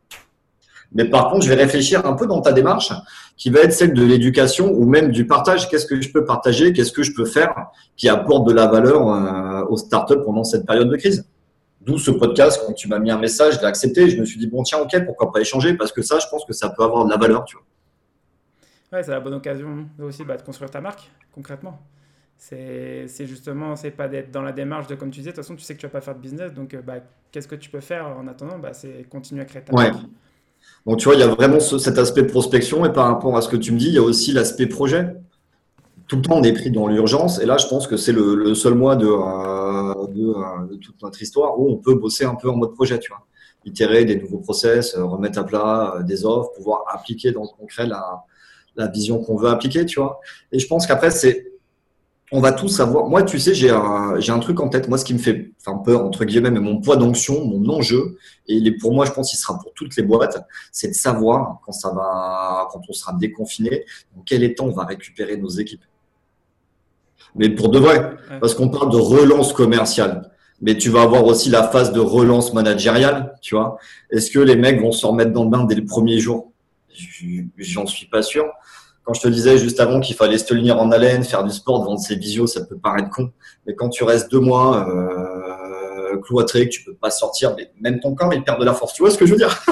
Mais 0.93 1.05
par 1.05 1.29
contre, 1.29 1.45
je 1.45 1.49
vais 1.49 1.55
réfléchir 1.55 2.05
un 2.05 2.13
peu 2.13 2.27
dans 2.27 2.41
ta 2.41 2.51
démarche, 2.51 2.91
qui 3.37 3.49
va 3.49 3.61
être 3.61 3.73
celle 3.73 3.93
de 3.93 4.03
l'éducation 4.03 4.71
ou 4.73 4.85
même 4.85 5.11
du 5.11 5.25
partage. 5.25 5.69
Qu'est-ce 5.69 5.85
que 5.85 5.99
je 6.01 6.11
peux 6.11 6.25
partager 6.25 6.73
Qu'est-ce 6.73 6.91
que 6.91 7.01
je 7.01 7.13
peux 7.13 7.25
faire 7.25 7.55
qui 7.95 8.09
apporte 8.09 8.47
de 8.47 8.53
la 8.53 8.67
valeur 8.67 9.07
euh, 9.07 9.65
aux 9.69 9.77
startups 9.77 10.21
pendant 10.25 10.43
cette 10.43 10.65
période 10.65 10.89
de 10.89 10.95
crise? 10.97 11.25
D'où 11.79 11.97
ce 11.97 12.11
podcast, 12.11 12.61
quand 12.65 12.73
tu 12.73 12.87
m'as 12.87 12.99
mis 12.99 13.09
un 13.09 13.17
message, 13.17 13.55
je 13.55 13.59
l'ai 13.59 13.65
accepté. 13.65 14.09
Je 14.09 14.19
me 14.19 14.25
suis 14.25 14.37
dit, 14.37 14.47
bon, 14.47 14.61
tiens, 14.63 14.79
ok, 14.79 15.05
pourquoi 15.05 15.31
pas 15.31 15.39
échanger? 15.39 15.73
Parce 15.75 15.91
que 15.91 16.01
ça, 16.01 16.19
je 16.19 16.27
pense 16.29 16.45
que 16.45 16.53
ça 16.53 16.69
peut 16.69 16.83
avoir 16.83 17.05
de 17.05 17.09
la 17.09 17.17
valeur, 17.17 17.45
tu 17.45 17.55
vois. 17.55 17.65
Ouais, 18.91 19.03
c'est 19.03 19.11
la 19.11 19.21
bonne 19.21 19.33
occasion 19.33 19.87
aussi 19.99 20.23
bah, 20.25 20.35
de 20.35 20.41
construire 20.41 20.69
ta 20.69 20.81
marque, 20.81 21.09
concrètement. 21.33 21.79
C'est 22.43 23.27
justement, 23.27 23.75
c'est 23.75 23.91
pas 23.91 24.07
d'être 24.07 24.31
dans 24.31 24.41
la 24.41 24.51
démarche 24.51 24.87
de, 24.87 24.95
comme 24.95 25.11
tu 25.11 25.19
disais, 25.19 25.29
de 25.29 25.35
toute 25.35 25.43
façon, 25.43 25.55
tu 25.55 25.61
sais 25.61 25.75
que 25.75 25.79
tu 25.79 25.85
vas 25.85 25.91
pas 25.91 26.01
faire 26.01 26.15
de 26.15 26.19
business, 26.19 26.51
donc 26.51 26.75
bah, 26.83 26.95
qu'est-ce 27.31 27.47
que 27.47 27.55
tu 27.55 27.69
peux 27.69 27.81
faire 27.81 28.07
en 28.07 28.27
attendant? 28.27 28.57
Bah, 28.57 28.73
C'est 28.73 29.07
continuer 29.07 29.43
à 29.43 29.45
créer 29.45 29.61
ta 29.63 29.71
ouais. 29.75 29.91
Donc, 30.87 30.97
tu 30.97 31.05
vois, 31.05 31.13
il 31.13 31.19
y 31.19 31.23
a 31.23 31.27
vraiment 31.27 31.59
cet 31.59 31.99
aspect 31.99 32.23
prospection, 32.23 32.83
et 32.83 32.91
par 32.91 33.05
rapport 33.05 33.37
à 33.37 33.41
ce 33.41 33.47
que 33.47 33.57
tu 33.57 33.71
me 33.71 33.77
dis, 33.77 33.89
il 33.89 33.93
y 33.93 33.99
a 33.99 34.01
aussi 34.01 34.33
l'aspect 34.33 34.65
projet. 34.65 35.13
Tout 36.07 36.15
le 36.15 36.23
temps, 36.23 36.37
on 36.37 36.43
est 36.43 36.53
pris 36.53 36.71
dans 36.71 36.87
l'urgence, 36.87 37.39
et 37.39 37.45
là, 37.45 37.57
je 37.57 37.67
pense 37.67 37.85
que 37.85 37.95
c'est 37.95 38.11
le, 38.11 38.55
seul 38.55 38.73
mois 38.73 38.95
de, 38.95 39.05
euh, 39.05 39.93
euh, 39.93 40.67
de, 40.67 40.75
toute 40.77 40.99
notre 41.03 41.21
histoire 41.21 41.59
où 41.59 41.69
on 41.69 41.77
peut 41.77 41.93
bosser 41.93 42.25
un 42.25 42.35
peu 42.35 42.49
en 42.49 42.55
mode 42.55 42.73
projet, 42.73 42.97
tu 42.97 43.11
vois. 43.11 43.23
Itérer 43.65 44.03
des 44.03 44.15
nouveaux 44.15 44.39
process, 44.39 44.95
euh, 44.97 45.05
remettre 45.05 45.37
à 45.37 45.43
plat 45.43 45.99
des 46.01 46.25
offres, 46.25 46.51
pouvoir 46.55 46.85
appliquer 46.91 47.31
dans 47.31 47.43
le 47.43 47.49
concret 47.55 47.85
la, 47.85 48.23
la 48.75 48.87
vision 48.87 49.19
qu'on 49.19 49.35
veut 49.35 49.49
appliquer, 49.49 49.85
tu 49.85 49.99
vois. 49.99 50.19
Et 50.51 50.57
je 50.57 50.65
pense 50.65 50.87
qu'après, 50.87 51.11
c'est 51.11 51.50
on 52.33 52.39
va 52.39 52.53
tous 52.53 52.69
savoir. 52.69 53.07
Moi, 53.07 53.23
tu 53.23 53.39
sais, 53.39 53.53
j'ai 53.53 53.69
un, 53.69 54.19
j'ai 54.19 54.31
un 54.31 54.39
truc 54.39 54.59
en 54.61 54.69
tête. 54.69 54.87
Moi, 54.87 54.97
ce 54.97 55.03
qui 55.03 55.13
me 55.13 55.19
fait 55.19 55.51
enfin, 55.59 55.77
peur, 55.79 56.03
entre 56.03 56.23
guillemets, 56.23 56.51
mais 56.51 56.61
mon 56.61 56.79
poids 56.79 56.95
d'onction, 56.95 57.45
mon 57.45 57.67
enjeu, 57.69 58.17
et 58.47 58.55
il 58.55 58.67
est 58.67 58.77
pour 58.77 58.93
moi, 58.93 59.05
je 59.05 59.11
pense 59.11 59.29
qu'il 59.29 59.39
sera 59.39 59.59
pour 59.59 59.73
toutes 59.73 59.95
les 59.97 60.03
boîtes, 60.03 60.41
c'est 60.71 60.87
de 60.87 60.93
savoir 60.93 61.59
quand 61.65 61.73
ça 61.73 61.89
va, 61.89 62.69
quand 62.71 62.81
on 62.87 62.93
sera 62.93 63.13
déconfiné, 63.13 63.85
dans 64.15 64.23
quel 64.25 64.43
état 64.43 64.63
on 64.63 64.71
va 64.71 64.85
récupérer 64.85 65.35
nos 65.35 65.49
équipes. 65.49 65.83
Mais 67.35 67.49
pour 67.49 67.69
de 67.69 67.79
vrai, 67.79 68.15
parce 68.39 68.55
qu'on 68.55 68.69
parle 68.69 68.91
de 68.91 68.97
relance 68.97 69.53
commerciale. 69.53 70.31
Mais 70.61 70.77
tu 70.77 70.89
vas 70.89 71.01
avoir 71.01 71.25
aussi 71.25 71.49
la 71.49 71.63
phase 71.63 71.91
de 71.91 71.99
relance 71.99 72.53
managériale, 72.53 73.35
tu 73.41 73.55
vois. 73.55 73.77
Est-ce 74.11 74.29
que 74.29 74.39
les 74.39 74.55
mecs 74.55 74.79
vont 74.79 74.91
se 74.91 75.05
remettre 75.05 75.31
dans 75.31 75.43
le 75.43 75.49
bain 75.49 75.63
dès 75.63 75.75
le 75.75 75.85
premier 75.85 76.19
jour? 76.19 76.51
J'en 77.57 77.87
suis 77.87 78.05
pas 78.05 78.21
sûr. 78.21 78.45
Quand 79.11 79.15
je 79.15 79.23
te 79.23 79.27
disais 79.27 79.57
juste 79.57 79.81
avant 79.81 79.99
qu'il 79.99 80.15
fallait 80.15 80.37
se 80.37 80.45
tenir 80.45 80.79
en 80.79 80.89
haleine, 80.89 81.25
faire 81.25 81.43
du 81.43 81.51
sport, 81.51 81.83
vendre 81.83 81.99
ses 81.99 82.15
visios, 82.15 82.47
ça 82.47 82.63
peut 82.63 82.77
paraître 82.77 83.09
con. 83.09 83.29
Mais 83.67 83.75
quand 83.75 83.89
tu 83.89 84.05
restes 84.05 84.31
deux 84.31 84.39
mois 84.39 84.87
euh, 84.87 86.17
cloîtré, 86.21 86.69
que 86.69 86.73
tu 86.73 86.85
peux 86.85 86.93
pas 86.93 87.09
sortir, 87.09 87.53
mais 87.57 87.69
même 87.81 87.99
ton 87.99 88.15
corps, 88.15 88.33
il 88.33 88.41
perd 88.41 88.61
de 88.61 88.63
la 88.63 88.73
force. 88.73 88.93
Tu 88.93 89.01
vois 89.01 89.11
ce 89.11 89.17
que 89.17 89.25
je 89.25 89.31
veux 89.31 89.37
dire? 89.37 89.65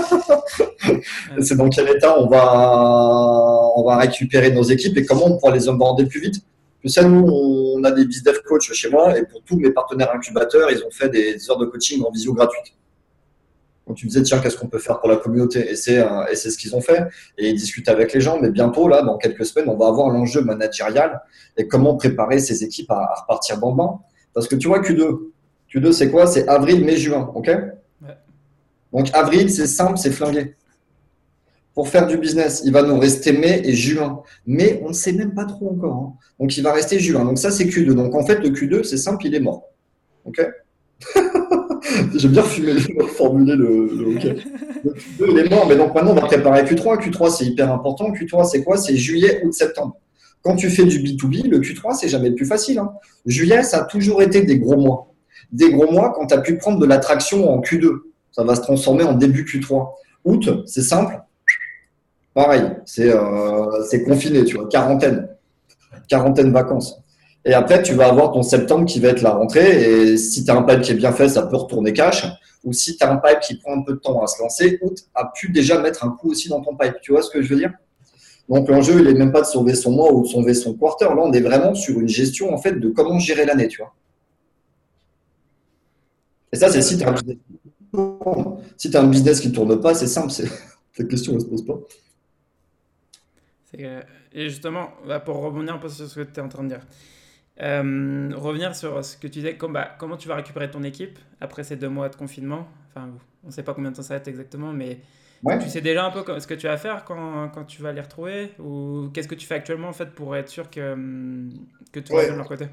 C'est 1.40 1.56
dans 1.56 1.70
quel 1.70 1.88
état 1.88 2.20
on 2.20 2.28
va, 2.28 3.72
on 3.78 3.86
va 3.86 3.96
récupérer 3.96 4.52
nos 4.52 4.64
équipes 4.64 4.98
et 4.98 5.06
comment 5.06 5.28
on 5.28 5.38
pourra 5.38 5.54
les 5.54 5.70
onboarder 5.70 6.06
plus 6.06 6.20
vite? 6.20 6.42
Je 6.84 6.90
sais, 6.90 7.08
nous, 7.08 7.26
on 7.26 7.82
a 7.86 7.92
des 7.92 8.04
business 8.04 8.40
coach 8.40 8.70
chez 8.74 8.90
moi 8.90 9.18
et 9.18 9.24
pour 9.24 9.42
tous 9.44 9.58
mes 9.58 9.72
partenaires 9.72 10.14
incubateurs, 10.14 10.70
ils 10.70 10.84
ont 10.84 10.92
fait 10.92 11.08
des 11.08 11.50
heures 11.50 11.58
de 11.60 11.66
coaching 11.66 12.04
en 12.04 12.12
visio 12.12 12.34
gratuite. 12.34 12.74
Donc 13.90 13.98
tu 13.98 14.06
disais, 14.06 14.22
tiens, 14.22 14.38
qu'est-ce 14.38 14.56
qu'on 14.56 14.68
peut 14.68 14.78
faire 14.78 15.00
pour 15.00 15.10
la 15.10 15.16
communauté? 15.16 15.72
Et 15.72 15.76
c'est 15.76 15.98
euh, 15.98 16.24
et 16.32 16.36
c'est 16.36 16.52
ce 16.52 16.60
qu'ils 16.60 16.76
ont 16.76 16.82
fait. 16.82 17.08
Et 17.40 17.50
ils 17.50 17.56
discutent 17.56 17.90
avec 17.90 18.14
les 18.14 18.22
gens. 18.22 18.40
Mais 18.40 18.52
bientôt, 18.52 18.88
là, 18.88 19.02
dans 19.02 19.18
quelques 19.18 19.44
semaines, 19.48 19.68
on 19.68 19.76
va 19.76 19.88
avoir 19.88 20.10
l'enjeu 20.10 20.42
managérial 20.42 21.20
et 21.58 21.68
comment 21.68 21.96
préparer 21.96 22.38
ces 22.38 22.64
équipes 22.64 22.92
à, 22.92 23.16
repartir 23.22 23.58
dans 23.58 23.72
le 23.72 23.78
bain. 23.78 24.00
Parce 24.36 24.48
que 24.48 24.56
tu 24.56 24.68
vois, 24.68 24.82
Q2, 24.82 25.32
Q2, 25.74 25.92
c'est 25.92 26.12
quoi? 26.12 26.28
C'est 26.28 26.48
avril, 26.48 26.86
mai, 26.86 26.98
juin. 26.98 27.32
OK? 27.34 27.50
Donc 28.94 29.10
avril, 29.14 29.50
c'est 29.50 29.66
simple, 29.66 29.98
c'est 29.98 30.12
flingué. 30.12 30.56
Pour 31.74 31.88
faire 31.88 32.06
du 32.06 32.18
business, 32.18 32.62
il 32.66 32.72
va 32.72 32.84
nous 32.84 33.00
rester 33.00 33.32
mai 33.32 33.64
et 33.66 33.74
juin. 33.74 34.22
Mais 34.46 34.80
on 34.84 34.90
ne 34.90 34.94
sait 34.94 35.14
même 35.14 35.34
pas 35.34 35.46
trop 35.46 35.72
encore. 35.72 35.96
Hein. 35.96 36.14
Donc 36.40 36.56
il 36.56 36.62
va 36.62 36.74
rester 36.74 37.00
juin. 37.00 37.26
Donc 37.26 37.40
ça, 37.40 37.50
c'est 37.50 37.66
Q2. 37.66 37.94
Donc 37.96 38.14
en 38.14 38.24
fait, 38.24 38.36
le 38.36 38.50
Q2, 38.50 38.84
c'est 38.84 38.98
simple, 38.98 39.26
il 39.26 39.34
est 39.34 39.40
mort. 39.40 39.64
OK? 40.26 40.40
J'ai 42.16 42.28
bien 42.28 42.44
formulé 42.44 43.56
le, 43.56 43.88
le 43.88 44.08
OK. 44.16 44.26
il 45.28 45.38
est 45.38 45.50
mort, 45.50 45.68
mais 45.68 45.76
donc 45.76 45.94
maintenant 45.94 46.12
on 46.12 46.16
va 46.16 46.22
préparer 46.22 46.64
Q3. 46.64 47.00
Q3 47.02 47.32
c'est 47.32 47.46
hyper 47.46 47.72
important. 47.72 48.12
Q3 48.12 48.50
c'est 48.50 48.64
quoi? 48.64 48.78
C'est 48.78 48.96
juillet, 48.96 49.42
août, 49.44 49.54
septembre. 49.54 49.98
Quand 50.42 50.56
tu 50.56 50.70
fais 50.70 50.86
du 50.86 51.00
B2B, 51.00 51.50
le 51.50 51.60
Q3 51.60 51.98
c'est 52.00 52.10
jamais 52.10 52.30
le 52.30 52.36
plus 52.36 52.46
facile. 52.46 52.80
Hein. 52.80 52.92
Juillet 53.26 53.64
ça 53.64 53.82
a 53.82 53.84
toujours 53.86 54.22
été 54.22 54.42
des 54.42 54.60
gros 54.60 54.78
mois. 54.78 55.14
Des 55.52 55.72
gros 55.72 55.92
mois 55.92 56.14
quand 56.16 56.28
tu 56.28 56.34
as 56.34 56.42
pu 56.42 56.58
prendre 56.58 56.80
de 56.80 56.86
l'attraction 56.86 57.52
en 57.52 57.62
Q2. 57.62 57.90
Ça 58.32 58.44
va 58.44 58.56
se 58.56 58.62
transformer 58.62 59.04
en 59.04 59.14
début 59.14 59.44
Q3. 59.44 59.90
Août, 60.26 60.50
c'est 60.66 60.82
simple. 60.82 61.20
Pareil, 62.34 62.64
c'est 62.86 63.12
euh, 63.12 64.06
confiné, 64.06 64.44
tu 64.44 64.56
vois, 64.56 64.68
quarantaine. 64.70 65.28
Quarantaine 66.08 66.52
vacances. 66.52 67.02
Et 67.46 67.54
après, 67.54 67.82
tu 67.82 67.94
vas 67.94 68.08
avoir 68.08 68.32
ton 68.32 68.44
septembre 68.44 68.86
qui 68.86 69.00
va 69.00 69.10
être 69.10 69.22
la 69.22 69.32
rentrée. 69.32 70.12
Et 70.12 70.18
si 70.18 70.44
tu 70.44 70.52
as 70.52 70.58
un 70.58 70.64
pipe 70.64 70.82
qui 70.82 70.92
est 70.92 70.96
bien 70.96 71.12
fait, 71.12 71.30
ça 71.30 71.44
peut 71.44 71.56
retourner 71.56 71.94
cash. 71.94 72.26
Ou 72.64 72.74
si 72.74 72.98
tu 72.98 73.04
as 73.04 73.12
un 73.12 73.18
pipe 73.18 73.40
qui 73.40 73.58
prend 73.58 73.74
un 73.74 73.84
peu 73.84 73.94
de 73.94 74.00
temps 74.00 74.22
à 74.22 74.28
se 74.28 74.42
lancer, 74.42 74.80
août 74.82 74.98
a 75.16 75.32
pu 75.34 75.50
déjà 75.50 75.80
mettre 75.82 76.04
un 76.04 76.12
coup 76.12 76.32
aussi 76.32 76.50
dans 76.50 76.62
ton 76.62 76.76
pipe. 76.76 76.96
Tu 77.02 77.12
vois 77.12 77.22
ce 77.22 77.30
que 77.30 77.42
je 77.42 77.50
veux 77.50 77.60
dire? 77.60 77.72
Donc 78.50 78.68
l'enjeu, 78.68 79.00
il 79.00 79.06
n'est 79.06 79.14
même 79.14 79.32
pas 79.32 79.42
de 79.42 79.46
sauver 79.46 79.76
son 79.76 79.92
mois 79.92 80.12
ou 80.12 80.24
de 80.24 80.28
sauver 80.28 80.54
son 80.54 80.74
quarter. 80.74 81.06
Là, 81.06 81.20
on 81.20 81.32
est 81.32 81.42
vraiment 81.42 81.74
sur 81.76 82.00
une 82.00 82.10
gestion 82.10 82.54
en 82.54 82.58
fait 82.58 82.74
de 82.74 82.90
comment 82.90 83.20
gérer 83.20 83.46
l'année, 83.46 83.68
tu 83.68 83.82
vois. 83.82 83.94
Et 86.52 86.58
ça, 86.58 86.70
c'est 86.70 86.82
si 86.82 86.98
tu 86.98 87.04
as 87.04 87.16
si 88.76 88.98
un 88.98 89.04
business 89.08 89.40
qui 89.40 89.50
ne 89.50 89.54
tourne 89.54 89.80
pas, 89.80 89.94
c'est 89.94 90.08
simple. 90.08 90.32
Cette 90.32 91.08
question 91.10 91.34
ne 91.34 91.40
se 91.40 91.46
pose 91.46 91.66
pas. 91.66 91.80
Et 93.74 94.50
justement, 94.50 94.90
pour 95.26 95.38
rebondir 95.38 95.76
un 95.76 95.78
peu 95.78 95.90
sur 95.90 96.08
ce 96.08 96.20
que 96.20 96.26
tu 96.26 96.40
es 96.40 96.44
en 96.44 96.50
train 96.50 96.64
de 96.64 96.70
dire, 96.70 96.86
euh, 97.62 98.30
revenir 98.36 98.76
sur 98.76 99.04
ce 99.04 99.18
que 99.18 99.28
tu 99.28 99.40
disais, 99.40 99.58
bah, 99.70 99.90
comment 99.98 100.18
tu 100.18 100.28
vas 100.28 100.36
récupérer 100.36 100.72
ton 100.72 100.84
équipe 100.84 101.20
après 101.42 101.64
ces 101.64 101.76
deux 101.76 101.90
mois 101.90 102.10
de 102.10 102.16
confinement? 102.16 102.68
Enfin, 102.90 103.10
on 103.44 103.48
ne 103.48 103.52
sait 103.52 103.64
pas 103.64 103.74
combien 103.74 103.92
de 103.92 103.96
temps 103.96 104.02
ça 104.02 104.14
va 104.14 104.18
être 104.18 104.28
exactement, 104.28 104.72
mais 104.72 105.00
tu 105.62 105.70
sais 105.70 105.82
déjà 105.82 106.06
un 106.06 106.12
peu 106.12 106.24
ce 106.40 106.48
que 106.48 106.54
tu 106.54 106.68
vas 106.68 106.78
faire 106.78 107.06
quand, 107.06 107.50
quand 107.50 107.66
tu 107.66 107.82
vas 107.82 107.92
les 107.92 108.02
retrouver? 108.02 108.52
Ou 108.60 109.10
qu'est-ce 109.14 109.28
que 109.28 109.36
tu 109.36 109.46
fais 109.46 109.56
actuellement 109.56 109.90
en 109.90 109.94
fait 109.94 110.12
pour 110.12 110.36
être 110.36 110.50
sûr 110.50 110.70
que, 110.70 110.94
hum, 110.94 111.50
que 111.92 112.00
tout 112.00 112.14
va 112.14 112.24
bien 112.24 112.34
de 112.34 112.38
leur 112.38 112.48
côté? 112.48 112.68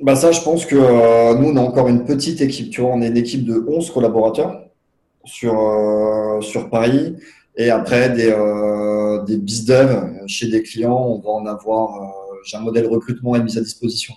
Bah 0.00 0.16
ça, 0.16 0.32
je 0.32 0.40
pense 0.40 0.66
que 0.66 0.76
euh, 0.76 1.34
nous, 1.34 1.50
on 1.50 1.56
a 1.56 1.60
encore 1.60 1.88
une 1.88 2.04
petite 2.04 2.40
équipe. 2.40 2.70
Tu 2.70 2.80
vois, 2.80 2.90
on 2.90 3.02
est 3.02 3.08
une 3.08 3.16
équipe 3.16 3.44
de 3.44 3.64
11 3.68 3.90
collaborateurs 3.90 4.64
sur, 5.24 5.58
euh, 5.60 6.40
sur 6.40 6.70
Paris. 6.70 7.16
Et 7.56 7.70
après, 7.70 8.10
des, 8.10 8.34
des 9.26 9.36
biz 9.36 9.70
chez 10.26 10.48
des 10.48 10.62
clients, 10.62 10.96
on 10.96 11.20
va 11.20 11.30
en 11.30 11.46
avoir 11.46 12.21
j'ai 12.44 12.56
un 12.56 12.60
modèle 12.60 12.86
recrutement 12.86 13.34
à 13.34 13.38
mise 13.38 13.58
à 13.58 13.60
disposition. 13.60 14.14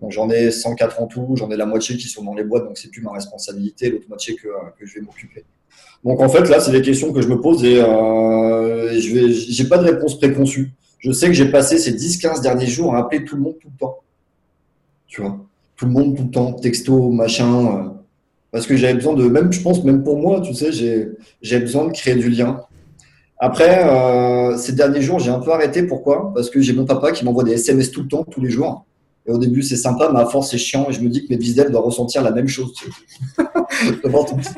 Donc 0.00 0.12
j'en 0.12 0.28
ai 0.28 0.50
104 0.50 1.00
en 1.00 1.06
tout, 1.06 1.34
j'en 1.36 1.50
ai 1.50 1.56
la 1.56 1.66
moitié 1.66 1.96
qui 1.96 2.08
sont 2.08 2.22
dans 2.22 2.34
les 2.34 2.44
boîtes, 2.44 2.64
donc 2.64 2.76
c'est 2.76 2.90
plus 2.90 3.00
ma 3.00 3.12
responsabilité, 3.12 3.90
l'autre 3.90 4.08
moitié 4.08 4.36
que, 4.36 4.48
je 4.82 4.94
vais 4.94 5.00
m'occuper. 5.00 5.44
Donc 6.04 6.20
en 6.20 6.28
fait 6.28 6.48
là, 6.50 6.60
c'est 6.60 6.72
des 6.72 6.82
questions 6.82 7.12
que 7.12 7.22
je 7.22 7.28
me 7.28 7.40
pose 7.40 7.64
et, 7.64 7.80
euh, 7.80 8.92
et 8.92 9.00
je 9.00 9.28
j'ai 9.30 9.64
pas 9.64 9.78
de 9.78 9.84
réponse 9.84 10.18
préconçue. 10.18 10.72
Je 10.98 11.12
sais 11.12 11.28
que 11.28 11.32
j'ai 11.32 11.50
passé 11.50 11.78
ces 11.78 11.92
10-15 11.92 12.42
derniers 12.42 12.66
jours 12.66 12.94
à 12.94 13.00
appeler 13.00 13.24
tout 13.24 13.36
le 13.36 13.42
monde 13.42 13.56
tout 13.60 13.68
le 13.72 13.78
temps. 13.78 13.98
Tu 15.06 15.22
vois, 15.22 15.38
tout 15.76 15.86
le 15.86 15.92
monde 15.92 16.16
tout 16.16 16.24
le 16.24 16.30
temps, 16.30 16.52
texto, 16.52 17.10
machin. 17.10 17.66
Euh, 17.66 17.88
parce 18.50 18.66
que 18.66 18.76
j'avais 18.76 18.94
besoin 18.94 19.14
de, 19.14 19.24
même 19.24 19.52
je 19.52 19.60
pense, 19.60 19.82
même 19.84 20.02
pour 20.02 20.18
moi, 20.18 20.40
tu 20.40 20.54
sais, 20.54 20.72
j'ai 20.72 21.58
besoin 21.60 21.86
de 21.86 21.92
créer 21.92 22.14
du 22.14 22.30
lien. 22.30 22.62
Après, 23.38 23.86
euh, 23.86 24.56
ces 24.56 24.72
derniers 24.72 25.02
jours, 25.02 25.18
j'ai 25.18 25.30
un 25.30 25.40
peu 25.40 25.52
arrêté. 25.52 25.82
Pourquoi? 25.82 26.32
Parce 26.34 26.48
que 26.48 26.60
j'ai 26.60 26.72
mon 26.72 26.86
papa 26.86 27.12
qui 27.12 27.24
m'envoie 27.24 27.44
des 27.44 27.52
SMS 27.52 27.90
tout 27.90 28.02
le 28.02 28.08
temps, 28.08 28.24
tous 28.24 28.40
les 28.40 28.50
jours. 28.50 28.86
Et 29.26 29.32
au 29.32 29.38
début, 29.38 29.62
c'est 29.62 29.76
sympa, 29.76 30.10
mais 30.12 30.20
à 30.20 30.26
force, 30.26 30.50
c'est 30.50 30.58
chiant. 30.58 30.86
Et 30.88 30.92
je 30.92 31.00
me 31.00 31.08
dis 31.08 31.26
que 31.26 31.32
mes 31.32 31.36
business 31.36 31.70
doivent 31.70 31.84
ressentir 31.84 32.22
la 32.22 32.30
même 32.30 32.46
chose. 32.46 32.72
D'avoir 34.04 34.24
ton 34.24 34.36
petit 34.36 34.54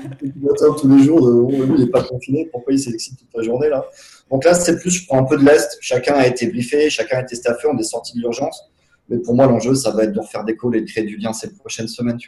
tous 0.80 0.88
les 0.88 1.02
jours, 1.02 1.26
de, 1.26 1.32
oh, 1.32 1.50
lui, 1.50 1.74
il 1.78 1.84
n'est 1.84 1.90
pas 1.90 2.02
confiné, 2.02 2.48
pourquoi 2.52 2.74
il 2.74 2.78
s'excite 2.78 3.18
toute 3.18 3.28
la 3.34 3.42
journée 3.42 3.68
là? 3.68 3.84
Donc 4.30 4.44
là, 4.44 4.52
c'est 4.52 4.78
plus, 4.78 4.90
je 4.90 5.06
prends 5.06 5.18
un 5.18 5.24
peu 5.24 5.38
de 5.38 5.44
l'Est. 5.44 5.78
Chacun 5.80 6.14
a 6.14 6.26
été 6.26 6.46
briefé, 6.48 6.90
chacun 6.90 7.18
a 7.18 7.22
été 7.22 7.34
staffé, 7.34 7.66
on 7.72 7.78
est 7.78 7.82
sorti 7.82 8.14
de 8.14 8.20
l'urgence. 8.20 8.70
Mais 9.08 9.18
pour 9.18 9.34
moi, 9.34 9.46
l'enjeu, 9.46 9.74
ça 9.74 9.90
va 9.90 10.04
être 10.04 10.12
de 10.12 10.20
refaire 10.20 10.44
des 10.44 10.56
calls 10.56 10.76
et 10.76 10.82
de 10.82 10.86
créer 10.86 11.04
du 11.04 11.16
lien 11.16 11.32
ces 11.32 11.54
prochaines 11.54 11.88
semaines. 11.88 12.18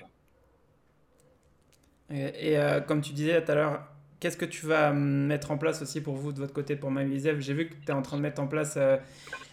Et, 2.10 2.56
euh, 2.56 2.80
comme 2.80 3.02
tu 3.02 3.12
disais 3.12 3.44
tout 3.44 3.52
à 3.52 3.54
l'heure, 3.54 3.82
Qu'est-ce 4.20 4.36
que 4.36 4.44
tu 4.44 4.66
vas 4.66 4.92
mettre 4.92 5.50
en 5.50 5.56
place 5.56 5.80
aussi 5.80 6.02
pour 6.02 6.14
vous 6.14 6.32
de 6.32 6.38
votre 6.38 6.52
côté 6.52 6.76
pour 6.76 6.90
MyVisible 6.90 7.40
J'ai 7.40 7.54
vu 7.54 7.68
que 7.70 7.74
tu 7.74 7.90
es 7.90 7.94
en 7.94 8.02
train 8.02 8.18
de 8.18 8.22
mettre 8.22 8.42
en 8.42 8.46
place 8.46 8.74
euh, 8.76 8.98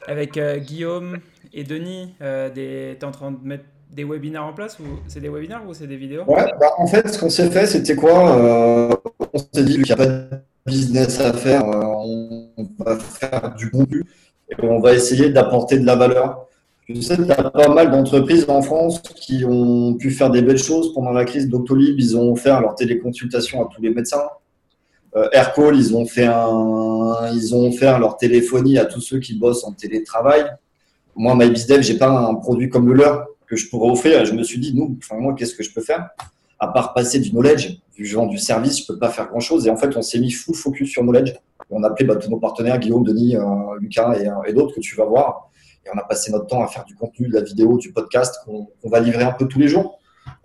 avec 0.06 0.36
euh, 0.36 0.58
Guillaume 0.58 1.20
et 1.54 1.64
Denis, 1.64 2.14
euh, 2.22 2.50
tu 2.54 2.60
es 2.60 3.06
en 3.06 3.12
train 3.12 3.32
de 3.32 3.38
mettre 3.42 3.64
des 3.90 4.04
webinaires 4.04 4.44
en 4.44 4.52
place 4.52 4.78
ou 4.80 4.84
c'est 5.08 5.22
des 5.22 5.30
webinaires 5.30 5.64
ou 5.66 5.74
c'est 5.74 5.88
des 5.88 5.96
vidéos? 5.96 6.26
Bah, 6.28 6.74
en 6.78 6.86
fait, 6.86 7.08
ce 7.08 7.18
qu'on 7.18 7.30
s'est 7.30 7.50
fait, 7.50 7.66
c'était 7.66 7.96
quoi 7.96 8.92
On 9.34 9.38
s'est 9.38 9.64
dit 9.64 9.76
qu'il 9.76 9.84
n'y 9.84 9.92
a 9.92 9.96
pas 9.96 10.06
de 10.06 10.28
business 10.66 11.22
à 11.22 11.32
faire, 11.32 11.66
on 11.66 12.50
va 12.80 12.98
faire 12.98 13.56
du 13.56 13.72
contenu 13.72 14.04
et 14.50 14.56
on 14.66 14.82
va 14.82 14.94
essayer 14.94 15.30
d'apporter 15.30 15.80
de 15.80 15.86
la 15.86 15.96
valeur. 15.96 16.46
Je 16.90 17.00
sais 17.00 17.16
qu'il 17.16 17.26
y 17.26 17.28
pas 17.30 17.74
mal 17.74 17.90
d'entreprises 17.90 18.46
en 18.50 18.62
France 18.62 19.02
qui 19.02 19.46
ont 19.46 19.94
pu 19.96 20.12
faire 20.12 20.30
des 20.30 20.42
belles 20.42 20.58
choses 20.58 20.94
pendant 20.94 21.12
la 21.12 21.24
crise 21.24 21.48
Doctolib. 21.48 21.98
Ils 21.98 22.18
ont 22.18 22.34
offert 22.34 22.60
leur 22.60 22.76
téléconsultation 22.76 23.66
à 23.66 23.70
tous 23.74 23.82
les 23.82 23.92
médecins. 23.92 24.28
Euh, 25.16 25.30
Aircall, 25.32 25.76
ils 25.76 25.96
ont 25.96 26.06
fait 26.06 26.26
un, 26.26 27.32
ils 27.34 27.56
ont 27.56 27.68
offert 27.70 28.00
leur 28.00 28.18
téléphonie 28.18 28.78
à 28.78 28.86
tous 28.86 29.02
ceux 29.02 29.20
qui 29.20 29.38
bossent 29.38 29.64
en 29.64 29.72
télétravail. 29.72 30.46
Moi, 31.16 31.36
MyBizDev, 31.36 31.82
j'ai 31.82 31.98
pas 31.98 32.10
un 32.10 32.36
produit 32.36 32.70
comme 32.70 32.88
le 32.88 32.94
leur 32.94 33.28
que 33.48 33.56
je 33.56 33.70
pourrais 33.70 33.90
offrir. 33.90 34.26
je 34.26 34.34
me 34.34 34.44
suis 34.44 34.60
dit, 34.60 34.76
nous, 34.76 34.98
enfin, 35.02 35.20
moi, 35.20 35.34
qu'est-ce 35.34 35.56
que 35.56 35.64
je 35.64 35.74
peux 35.74 35.82
faire? 35.82 36.10
À 36.60 36.68
part 36.68 36.94
passer 36.94 37.20
du 37.20 37.32
knowledge, 37.32 37.80
vu 37.96 38.04
que 38.04 38.10
je 38.10 38.16
vends 38.16 38.26
du 38.26 38.38
service, 38.38 38.82
je 38.82 38.88
peux 38.88 39.00
pas 39.00 39.10
faire 39.10 39.28
grand-chose. 39.28 39.66
Et 39.68 39.70
en 39.70 39.78
fait, 39.78 39.96
on 39.96 40.02
s'est 40.02 40.20
mis 40.20 40.32
full 40.32 40.56
focus 40.56 40.90
sur 40.90 41.04
knowledge. 41.04 41.34
On 41.70 41.84
a 41.84 41.88
appelé 41.88 42.06
bah, 42.06 42.16
tous 42.18 42.30
nos 42.30 42.40
partenaires, 42.40 42.78
Guillaume, 42.78 43.04
Denis, 43.04 43.36
euh, 43.36 43.44
Lucas 43.80 44.16
et, 44.20 44.30
et 44.50 44.54
d'autres 44.54 44.76
que 44.76 44.80
tu 44.82 44.96
vas 44.96 45.06
voir. 45.06 45.50
Et 45.86 45.90
on 45.94 45.98
a 45.98 46.04
passé 46.04 46.32
notre 46.32 46.48
temps 46.48 46.64
à 46.64 46.68
faire 46.68 46.84
du 46.84 46.96
contenu, 46.96 47.30
de 47.30 47.34
la 47.34 47.42
vidéo, 47.42 47.78
du 47.78 47.94
podcast 47.94 48.36
qu'on 48.46 48.90
va 48.90 49.00
livrer 49.00 49.24
un 49.24 49.32
peu 49.32 49.48
tous 49.48 49.60
les 49.60 49.68
jours 49.68 49.98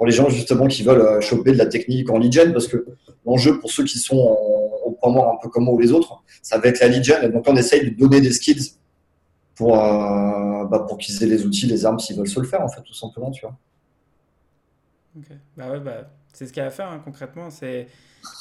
pour 0.02 0.08
les 0.08 0.12
gens 0.12 0.28
justement 0.28 0.66
qui 0.66 0.82
veulent 0.82 1.00
euh, 1.00 1.20
choper 1.20 1.52
de 1.52 1.58
la 1.58 1.66
technique 1.66 2.10
en 2.10 2.18
lead 2.18 2.32
gen 2.32 2.52
parce 2.52 2.66
que 2.66 2.84
l'enjeu 3.24 3.60
pour 3.60 3.70
ceux 3.70 3.84
qui 3.84 4.00
sont 4.00 4.16
au 4.16 4.90
point 5.00 5.12
mort 5.12 5.32
un 5.32 5.38
peu 5.40 5.48
comme 5.48 5.62
moi 5.62 5.74
ou 5.74 5.78
les 5.78 5.92
autres, 5.92 6.24
ça 6.42 6.58
va 6.58 6.70
être 6.70 6.80
la 6.80 6.88
lead 6.88 7.04
gen. 7.04 7.22
Et 7.22 7.28
donc 7.28 7.44
on 7.46 7.54
essaye 7.54 7.88
de 7.88 7.96
donner 7.96 8.20
des 8.20 8.32
skills 8.32 8.72
pour, 9.54 9.78
euh, 9.78 10.64
bah, 10.64 10.84
pour 10.88 10.98
qu'ils 10.98 11.22
aient 11.22 11.28
les 11.28 11.46
outils, 11.46 11.66
les 11.66 11.86
armes 11.86 12.00
s'ils 12.00 12.16
veulent 12.16 12.26
se 12.26 12.40
le 12.40 12.46
faire 12.46 12.62
en 12.62 12.68
fait 12.68 12.80
tout 12.82 12.94
simplement, 12.94 13.30
tu 13.30 13.42
vois. 13.42 13.56
Ok, 15.16 15.36
bah 15.56 15.70
ouais, 15.70 15.78
bah, 15.78 16.10
c'est 16.32 16.48
ce 16.48 16.52
qu'il 16.52 16.60
y 16.60 16.64
a 16.64 16.66
à 16.66 16.70
faire 16.70 16.88
hein, 16.88 17.00
concrètement, 17.04 17.48
c'est 17.50 17.86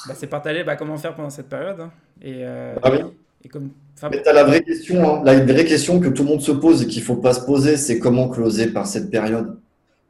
bah, 0.08 0.15
partager 0.32 0.63
bah, 0.63 0.76
comment 0.76 0.97
faire 0.97 1.13
pendant 1.13 1.30
cette 1.30 1.47
période. 1.47 1.80
Hein. 1.80 1.91
Et, 2.24 2.38
euh, 2.39 2.74
ah 2.82 2.89
oui. 2.91 3.02
et 3.43 3.50
comme, 3.50 3.69
Mais 4.10 4.28
as 4.28 4.34
la 4.34 4.45
vraie 4.45 4.63
question, 4.63 5.17
hein, 5.17 5.21
la 5.24 5.39
vraie 5.45 5.65
question 5.65 6.00
que 6.00 6.10
tout 6.10 6.24
le 6.24 6.30
monde 6.30 6.41
se 6.41 6.54
pose 6.54 6.82
et 6.82 6.88
qu'il 6.88 7.04
faut 7.04 7.17
pas 7.17 7.36
se 7.36 7.45
poser, 7.45 7.78
c'est 7.78 8.00
comment 8.00 8.30
closer 8.30 8.65
par 8.74 8.88
cette 8.88 9.12
période. 9.12 9.61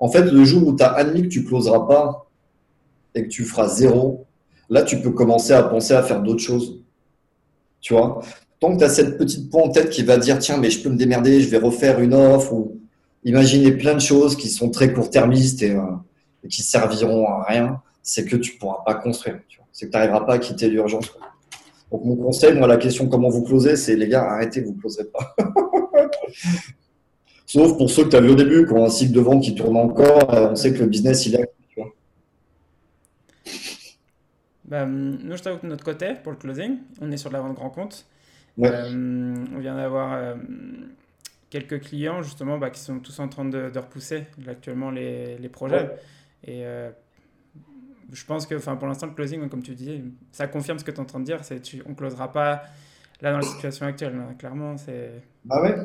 En 0.02 0.10
fait, 0.10 0.24
le 0.24 0.44
jour 0.44 0.68
où 0.68 0.76
tu 0.76 0.84
as 0.84 0.92
admis 0.94 1.22
que 1.22 1.28
tu 1.28 1.46
closeras 1.46 1.86
pas 1.88 2.28
et 3.14 3.24
que 3.24 3.28
tu 3.28 3.46
feras 3.46 3.68
zéro, 3.68 4.26
là, 4.68 4.82
tu 4.82 5.00
peux 5.00 5.12
commencer 5.12 5.54
à 5.54 5.62
penser 5.62 5.94
à 5.94 6.02
faire 6.02 6.24
d'autres 6.24 6.42
choses. 6.42 6.82
Tu 7.82 7.94
vois? 7.94 8.20
Tant 8.60 8.74
que 8.74 8.80
tu 8.80 8.84
as 8.84 8.90
cette 8.90 9.20
petite 9.20 9.52
pointe 9.52 9.68
en 9.68 9.70
tête 9.70 9.92
qui 9.92 10.02
va 10.02 10.18
dire 10.18 10.40
tiens, 10.40 10.58
mais 10.58 10.72
je 10.72 10.82
peux 10.82 10.90
me 10.90 10.98
démerder, 10.98 11.40
je 11.40 11.50
vais 11.50 11.60
refaire 11.60 12.00
une 12.00 12.16
offre 12.16 12.52
ou 12.52 12.80
imaginer 13.24 13.72
plein 13.74 13.94
de 13.94 14.00
choses 14.00 14.36
qui 14.36 14.50
sont 14.50 14.72
très 14.72 14.92
court-termistes 14.92 15.62
et, 15.62 15.76
euh, 15.76 15.84
qui 16.50 16.64
serviront 16.64 17.28
à 17.28 17.44
rien, 17.44 17.80
c'est 18.02 18.26
que 18.26 18.38
tu 18.38 18.58
pourras 18.58 18.84
pas 18.84 18.96
construire. 18.96 19.40
C'est 19.72 19.86
que 19.86 19.92
tu 19.92 19.98
n'arriveras 19.98 20.22
pas 20.22 20.34
à 20.34 20.40
quitter 20.40 20.68
l'urgence. 20.68 21.12
Donc, 21.92 22.04
mon 22.06 22.16
conseil, 22.16 22.56
moi, 22.56 22.68
la 22.68 22.78
question 22.78 23.08
comment 23.08 23.30
vous 23.30 23.44
closez, 23.44 23.76
c'est 23.76 23.96
les 23.96 24.08
gars, 24.08 24.24
arrêtez, 24.24 24.62
vous 24.62 24.74
ne 24.74 24.80
closerez 24.80 25.06
pas. 25.06 25.36
Sauf 27.52 27.78
pour 27.78 27.90
ceux 27.90 28.06
que 28.06 28.10
tu 28.12 28.16
as 28.16 28.22
vu 28.22 28.30
au 28.30 28.36
début, 28.36 28.66
qui 28.66 28.72
ont 28.72 28.86
un 28.86 28.90
cycle 28.90 29.12
de 29.12 29.20
vente 29.20 29.44
qui 29.44 29.54
tourne 29.54 29.76
encore, 29.76 30.34
euh, 30.34 30.52
on 30.52 30.56
sait 30.56 30.72
que 30.72 30.80
le 30.80 30.86
business, 30.86 31.26
il 31.26 31.36
est. 31.36 31.52
Bah, 34.64 34.86
nous, 34.86 35.36
je 35.36 35.44
t'avoue 35.44 35.58
que 35.58 35.66
de 35.66 35.68
notre 35.68 35.84
côté, 35.84 36.14
pour 36.24 36.32
le 36.32 36.38
closing, 36.38 36.78
on 37.02 37.12
est 37.12 37.18
sur 37.18 37.30
la 37.30 37.42
vente 37.42 37.56
grand 37.56 37.70
compte. 37.70 38.06
Euh, 38.58 39.36
on 39.54 39.60
vient 39.60 39.76
d'avoir 39.76 40.14
euh, 40.14 40.36
quelques 41.50 41.82
clients, 41.82 42.22
justement, 42.22 42.58
bah, 42.58 42.70
qui 42.70 42.80
sont 42.80 43.00
tous 43.00 43.20
en 43.20 43.28
train 43.28 43.44
de, 43.44 43.70
repousser 43.76 44.28
actuellement 44.48 44.90
les, 44.90 45.50
projets. 45.52 45.90
Et 46.48 46.64
je 48.14 48.26
pense 48.26 48.46
que 48.46 48.56
pour 48.56 48.88
l'instant, 48.88 49.08
le 49.08 49.14
closing, 49.14 49.50
comme 49.50 49.62
tu 49.62 49.76
dis, 49.76 50.02
ça 50.32 50.48
confirme 50.48 50.80
ce 50.80 50.86
que 50.86 50.92
tu 50.92 50.98
es 50.98 51.02
en 51.02 51.06
train 51.06 51.20
de 51.20 51.26
dire. 51.26 51.42
Tu, 51.62 51.84
on 51.86 51.90
ne 51.90 51.96
closera 51.96 52.32
pas 52.32 52.64
là 53.20 53.34
dans 53.34 53.40
la 53.40 53.44
situation 53.44 53.88
actuelle. 53.88 54.16
clairement, 54.40 54.78
c'est. 54.78 55.22
Bah 55.44 55.62
ouais? 55.62 55.76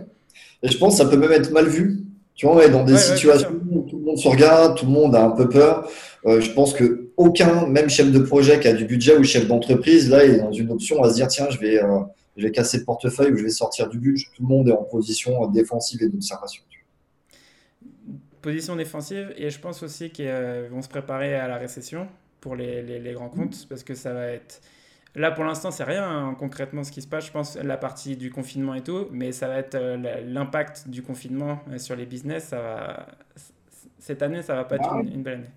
Et 0.62 0.68
je 0.68 0.78
pense 0.78 0.98
que 0.98 1.04
ça 1.04 1.08
peut 1.08 1.16
même 1.16 1.32
être 1.32 1.50
mal 1.50 1.66
vu. 1.66 2.02
Tu 2.34 2.46
vois, 2.46 2.68
dans 2.68 2.84
des 2.84 2.98
situations 2.98 3.48
où 3.70 3.82
tout 3.88 3.96
le 3.96 4.04
monde 4.04 4.18
se 4.18 4.28
regarde, 4.28 4.76
tout 4.76 4.84
le 4.84 4.92
monde 4.92 5.14
a 5.14 5.24
un 5.24 5.30
peu 5.30 5.48
peur. 5.48 5.90
Euh, 6.26 6.40
je 6.40 6.50
pense 6.50 6.74
que 6.74 7.08
aucun, 7.16 7.66
même 7.66 7.88
chef 7.88 8.12
de 8.12 8.18
projet 8.18 8.60
qui 8.60 8.68
a 8.68 8.74
du 8.74 8.84
budget 8.84 9.16
ou 9.16 9.24
chef 9.24 9.48
d'entreprise, 9.48 10.10
là, 10.10 10.22
est 10.22 10.38
dans 10.38 10.52
une 10.52 10.70
option 10.70 11.02
à 11.02 11.08
se 11.08 11.14
dire 11.14 11.28
tiens, 11.28 11.48
je 11.48 11.58
vais, 11.58 11.82
euh, 11.82 12.00
je 12.36 12.42
vais 12.42 12.50
casser 12.50 12.78
le 12.78 12.84
portefeuille 12.84 13.32
ou 13.32 13.38
je 13.38 13.42
vais 13.42 13.48
sortir 13.48 13.88
du 13.88 13.98
budget. 13.98 14.26
Tout 14.36 14.42
le 14.42 14.48
monde 14.48 14.68
est 14.68 14.72
en 14.72 14.82
position 14.82 15.46
défensive 15.46 16.02
et 16.02 16.08
d'observation. 16.10 16.62
Position 18.42 18.76
défensive, 18.76 19.32
et 19.38 19.48
je 19.48 19.58
pense 19.58 19.82
aussi 19.82 20.10
qu'ils 20.10 20.26
euh, 20.28 20.68
vont 20.70 20.82
se 20.82 20.88
préparer 20.88 21.34
à 21.34 21.48
la 21.48 21.56
récession 21.56 22.06
pour 22.40 22.54
les, 22.54 22.82
les, 22.82 22.98
les 23.00 23.12
grands 23.12 23.30
comptes, 23.30 23.66
parce 23.68 23.82
que 23.82 23.94
ça 23.94 24.12
va 24.12 24.28
être 24.28 24.60
Là, 25.16 25.30
pour 25.30 25.44
l'instant, 25.44 25.70
c'est 25.70 25.84
rien 25.84 26.04
hein, 26.04 26.36
concrètement 26.38 26.84
ce 26.84 26.92
qui 26.92 27.00
se 27.00 27.06
passe. 27.06 27.26
Je 27.26 27.32
pense 27.32 27.56
la 27.56 27.78
partie 27.78 28.16
du 28.16 28.30
confinement 28.30 28.74
et 28.74 28.82
tout, 28.82 29.06
mais 29.10 29.32
ça 29.32 29.48
va 29.48 29.56
être 29.56 29.74
euh, 29.74 29.96
l'impact 30.26 30.88
du 30.88 31.02
confinement 31.02 31.60
euh, 31.72 31.78
sur 31.78 31.96
les 31.96 32.04
business. 32.04 32.48
Ça 32.48 32.58
va... 32.58 33.06
Cette 33.98 34.22
année, 34.22 34.42
ça 34.42 34.54
va 34.54 34.64
pas 34.64 34.76
être 34.76 34.94
une, 34.94 35.22
belle 35.22 35.34
année. 35.34 35.50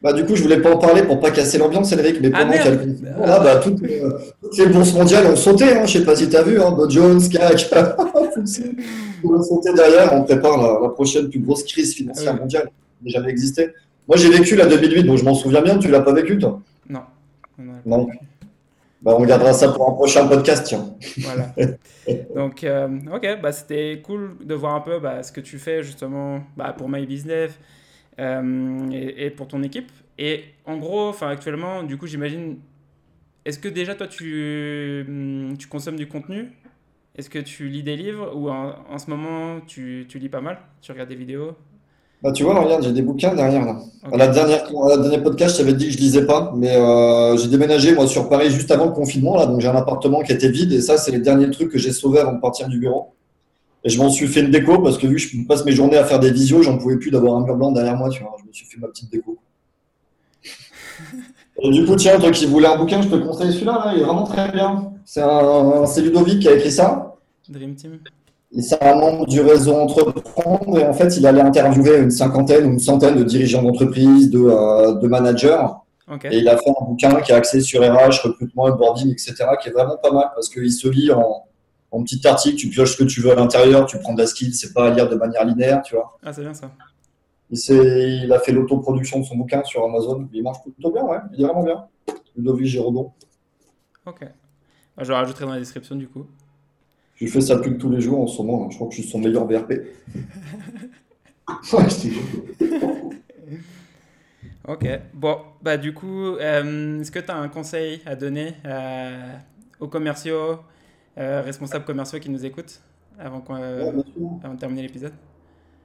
Bah, 0.00 0.12
du 0.12 0.24
coup, 0.24 0.36
je 0.36 0.42
voulais 0.44 0.60
pas 0.60 0.72
en 0.72 0.78
parler 0.78 1.02
pour 1.02 1.18
pas 1.18 1.32
casser 1.32 1.58
l'ambiance, 1.58 1.88
Cédric, 1.88 2.20
mais 2.20 2.30
pendant 2.30 2.52
ah, 2.54 2.58
qu'il 2.58 2.96
ah, 3.24 3.40
bah, 3.40 3.56
toutes, 3.56 3.82
euh, 3.82 4.18
les 4.56 4.66
bourses 4.66 4.94
mondiales 4.94 5.26
ont 5.26 5.36
sauté. 5.36 5.64
Hein, 5.64 5.86
je 5.86 5.98
sais 5.98 6.04
pas 6.04 6.14
si 6.14 6.28
tu 6.28 6.36
as 6.36 6.42
vu, 6.44 6.62
hein, 6.62 6.70
Dow 6.70 6.88
Jones, 6.88 7.20
CAC, 7.28 7.70
ont 9.24 9.42
sauté 9.42 9.72
derrière. 9.74 10.12
On 10.12 10.22
prépare 10.22 10.82
la, 10.82 10.88
prochaine 10.90 11.28
plus 11.28 11.40
grosse 11.40 11.64
crise 11.64 11.94
financière 11.94 12.36
mondiale 12.36 12.70
qui 13.00 13.06
n'a 13.06 13.18
jamais 13.18 13.30
existé. 13.30 13.70
Moi, 14.06 14.16
j'ai 14.18 14.30
vécu 14.30 14.54
la 14.54 14.66
2008, 14.66 15.02
donc 15.02 15.18
je 15.18 15.24
m'en 15.24 15.34
souviens 15.34 15.62
bien. 15.62 15.78
Tu 15.78 15.88
l'as 15.88 16.02
pas 16.02 16.12
vécu, 16.12 16.38
toi? 16.38 16.60
Non. 16.88 17.00
Non. 17.84 18.06
Bah, 19.04 19.14
on 19.18 19.24
gardera 19.26 19.52
ça 19.52 19.70
pour 19.70 19.86
un 19.86 19.92
prochain 19.92 20.26
podcast, 20.26 20.64
tiens. 20.66 20.96
Voilà. 21.18 21.54
Donc, 22.34 22.64
euh, 22.64 22.88
ok, 23.12 23.40
bah, 23.42 23.52
c'était 23.52 24.00
cool 24.02 24.38
de 24.42 24.54
voir 24.54 24.74
un 24.74 24.80
peu 24.80 24.98
bah, 24.98 25.22
ce 25.22 25.30
que 25.30 25.42
tu 25.42 25.58
fais 25.58 25.82
justement 25.82 26.40
bah, 26.56 26.74
pour 26.76 26.88
My 26.88 27.04
Business 27.04 27.50
euh, 28.18 28.90
et, 28.90 29.28
pour 29.28 29.46
ton 29.46 29.62
équipe. 29.62 29.92
Et 30.16 30.44
en 30.64 30.78
gros, 30.78 31.08
enfin 31.08 31.28
actuellement, 31.28 31.82
du 31.82 31.98
coup, 31.98 32.06
j'imagine, 32.06 32.56
est-ce 33.44 33.58
que 33.58 33.68
déjà 33.68 33.94
toi 33.94 34.06
tu, 34.06 35.04
hum, 35.06 35.54
tu 35.58 35.68
consommes 35.68 35.96
du 35.96 36.08
contenu? 36.08 36.52
Est-ce 37.14 37.28
que 37.28 37.38
tu 37.38 37.68
lis 37.68 37.82
des 37.82 37.96
livres? 37.96 38.34
Ou 38.34 38.48
en, 38.48 38.74
en 38.88 38.98
ce 38.98 39.10
moment 39.10 39.60
tu, 39.66 40.06
tu 40.08 40.18
lis 40.18 40.30
pas 40.30 40.40
mal? 40.40 40.58
Tu 40.80 40.92
regardes 40.92 41.10
des 41.10 41.14
vidéos? 41.14 41.54
Bah, 42.24 42.32
tu 42.32 42.42
vois, 42.42 42.58
regarde, 42.58 42.82
j'ai 42.82 42.92
des 42.92 43.02
bouquins 43.02 43.34
derrière 43.34 43.66
là. 43.66 43.76
À 44.10 44.16
la 44.16 44.28
dernière, 44.28 44.64
à 44.64 44.88
la 44.88 44.96
dernière 44.96 45.22
podcast, 45.22 45.56
je 45.56 45.60
t'avais 45.60 45.74
dit 45.74 45.88
que 45.88 45.92
je 45.92 45.98
lisais 45.98 46.24
pas, 46.24 46.54
mais 46.56 46.74
euh, 46.74 47.36
j'ai 47.36 47.48
déménagé 47.48 47.94
moi 47.94 48.06
sur 48.06 48.30
Paris 48.30 48.50
juste 48.50 48.70
avant 48.70 48.86
le 48.86 48.92
confinement 48.92 49.36
là, 49.36 49.44
donc 49.44 49.60
j'ai 49.60 49.68
un 49.68 49.76
appartement 49.76 50.22
qui 50.22 50.32
était 50.32 50.48
vide 50.48 50.72
et 50.72 50.80
ça, 50.80 50.96
c'est 50.96 51.10
les 51.10 51.18
derniers 51.18 51.50
trucs 51.50 51.70
que 51.70 51.76
j'ai 51.76 51.92
sauvés 51.92 52.20
avant 52.20 52.32
de 52.32 52.40
partir 52.40 52.68
du 52.68 52.78
bureau. 52.78 53.12
Et 53.84 53.90
je 53.90 53.98
m'en 53.98 54.08
suis 54.08 54.26
fait 54.26 54.40
une 54.40 54.50
déco 54.50 54.78
parce 54.78 54.96
que 54.96 55.06
vu 55.06 55.16
que 55.16 55.20
je 55.20 55.46
passe 55.46 55.66
mes 55.66 55.72
journées 55.72 55.98
à 55.98 56.04
faire 56.04 56.18
des 56.18 56.30
visios, 56.30 56.62
j'en 56.62 56.78
pouvais 56.78 56.96
plus 56.96 57.10
d'avoir 57.10 57.36
un 57.36 57.44
mur 57.44 57.56
blanc 57.56 57.72
derrière 57.72 57.96
moi, 57.96 58.08
tu 58.08 58.22
vois. 58.22 58.34
Je 58.40 58.48
me 58.48 58.52
suis 58.54 58.64
fait 58.64 58.78
ma 58.80 58.88
petite 58.88 59.12
déco. 59.12 59.36
et 61.62 61.70
du 61.70 61.84
coup, 61.84 61.94
tiens, 61.94 62.18
toi 62.18 62.30
qui 62.30 62.46
voulais 62.46 62.68
un 62.68 62.78
bouquin, 62.78 63.02
je 63.02 63.08
te 63.08 63.16
conseille 63.16 63.52
celui-là, 63.52 63.82
là, 63.84 63.92
il 63.94 64.00
est 64.00 64.04
vraiment 64.04 64.24
très 64.24 64.50
bien. 64.50 64.92
C'est 65.04 65.20
un, 65.20 65.84
c'est 65.84 66.00
Ludovic 66.00 66.40
qui 66.40 66.48
a 66.48 66.54
écrit 66.54 66.72
ça. 66.72 67.16
Dream 67.50 67.74
Team. 67.74 67.98
C'est 68.60 68.82
un 68.82 68.94
membre 68.94 69.26
du 69.26 69.40
réseau 69.40 69.74
Entreprendre 69.74 70.78
et 70.78 70.86
en 70.86 70.92
fait, 70.92 71.16
il 71.16 71.26
allait 71.26 71.40
interviewer 71.40 71.98
une 71.98 72.10
cinquantaine 72.10 72.66
ou 72.66 72.72
une 72.72 72.78
centaine 72.78 73.16
de 73.16 73.24
dirigeants 73.24 73.62
d'entreprise, 73.62 74.30
de, 74.30 74.38
euh, 74.38 74.94
de, 74.94 75.08
managers. 75.08 75.66
Et 76.30 76.38
il 76.38 76.48
a 76.48 76.56
fait 76.56 76.70
un 76.70 76.84
bouquin 76.84 77.20
qui 77.20 77.32
est 77.32 77.34
axé 77.34 77.60
sur 77.60 77.80
RH, 77.82 78.20
recrutement, 78.22 78.64
onboarding, 78.64 79.10
etc., 79.10 79.34
qui 79.60 79.70
est 79.70 79.72
vraiment 79.72 79.96
pas 79.96 80.12
mal 80.12 80.30
parce 80.34 80.48
qu'il 80.48 80.70
se 80.70 80.86
lit 80.86 81.10
en, 81.10 81.44
en 81.90 82.02
petit 82.02 82.26
article, 82.26 82.56
tu 82.56 82.68
pioches 82.68 82.92
ce 82.92 82.96
que 83.02 83.04
tu 83.04 83.20
veux 83.20 83.32
à 83.32 83.34
l'intérieur, 83.34 83.86
tu 83.86 83.98
prends 83.98 84.14
de 84.14 84.20
la 84.20 84.26
skill, 84.26 84.54
c'est 84.54 84.72
pas 84.72 84.88
à 84.88 84.90
lire 84.90 85.08
de 85.08 85.16
manière 85.16 85.44
linéaire, 85.44 85.82
tu 85.82 85.94
vois. 85.94 86.18
Ah, 86.22 86.32
c'est 86.32 86.42
bien 86.42 86.54
ça. 86.54 86.70
Il, 87.50 87.58
il 88.24 88.32
a 88.32 88.38
fait 88.38 88.52
l'autoproduction 88.52 89.20
de 89.20 89.24
son 89.24 89.36
bouquin 89.36 89.64
sur 89.64 89.84
Amazon. 89.84 90.28
Il 90.32 90.42
marche 90.42 90.62
plutôt 90.62 90.92
bien, 90.92 91.02
ouais. 91.04 91.18
Il 91.32 91.42
est 91.42 91.46
vraiment 91.46 91.62
bien. 91.62 91.86
Ludovic 92.36 92.66
Géraudon. 92.66 93.12
Ok. 94.06 94.20
Bah, 94.96 95.02
je 95.02 95.08
le 95.08 95.14
rajouterai 95.14 95.44
dans 95.44 95.52
la 95.52 95.58
description 95.58 95.96
du 95.96 96.08
coup. 96.08 96.26
Je 97.14 97.26
fais 97.26 97.40
ça 97.40 97.56
plus 97.58 97.78
tous 97.78 97.90
les 97.90 98.00
jours 98.00 98.20
en 98.20 98.26
ce 98.26 98.42
moment. 98.42 98.68
Je 98.70 98.76
crois 98.76 98.88
que 98.88 98.94
je 98.94 99.00
suis 99.00 99.10
son 99.10 99.20
meilleur 99.20 99.46
VRP. 99.46 99.72
ok. 104.68 105.00
Bon, 105.14 105.36
bah 105.62 105.76
du 105.76 105.94
coup, 105.94 106.36
euh, 106.36 107.00
est-ce 107.00 107.12
que 107.12 107.20
tu 107.20 107.30
as 107.30 107.36
un 107.36 107.48
conseil 107.48 108.00
à 108.04 108.16
donner 108.16 108.54
euh, 108.66 109.32
aux 109.78 109.86
commerciaux, 109.88 110.58
euh, 111.18 111.42
responsables 111.42 111.84
commerciaux 111.84 112.18
qui 112.18 112.30
nous 112.30 112.44
écoutent 112.44 112.80
avant, 113.18 113.38
de 113.38 114.58
terminer 114.58 114.82
l'épisode? 114.82 115.12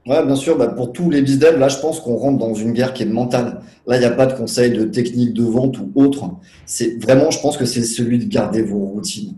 Ouais, 0.06 0.26
bien 0.26 0.34
sûr. 0.34 0.58
Bah, 0.58 0.66
pour 0.66 0.92
tous 0.92 1.10
les 1.10 1.22
business, 1.22 1.54
là, 1.56 1.68
je 1.68 1.78
pense 1.78 2.00
qu'on 2.00 2.16
rentre 2.16 2.38
dans 2.38 2.54
une 2.54 2.72
guerre 2.72 2.92
qui 2.92 3.04
est 3.04 3.06
mentale. 3.06 3.60
Là, 3.86 3.96
il 3.96 4.00
n'y 4.00 4.06
a 4.06 4.10
pas 4.10 4.26
de 4.26 4.32
conseil 4.32 4.72
de 4.72 4.84
technique 4.84 5.32
de 5.34 5.44
vente 5.44 5.78
ou 5.78 5.92
autre. 5.94 6.24
C'est 6.66 7.00
vraiment, 7.00 7.30
je 7.30 7.40
pense 7.40 7.56
que 7.56 7.66
c'est 7.66 7.82
celui 7.82 8.18
de 8.18 8.24
garder 8.24 8.62
vos 8.62 8.78
routines 8.78 9.36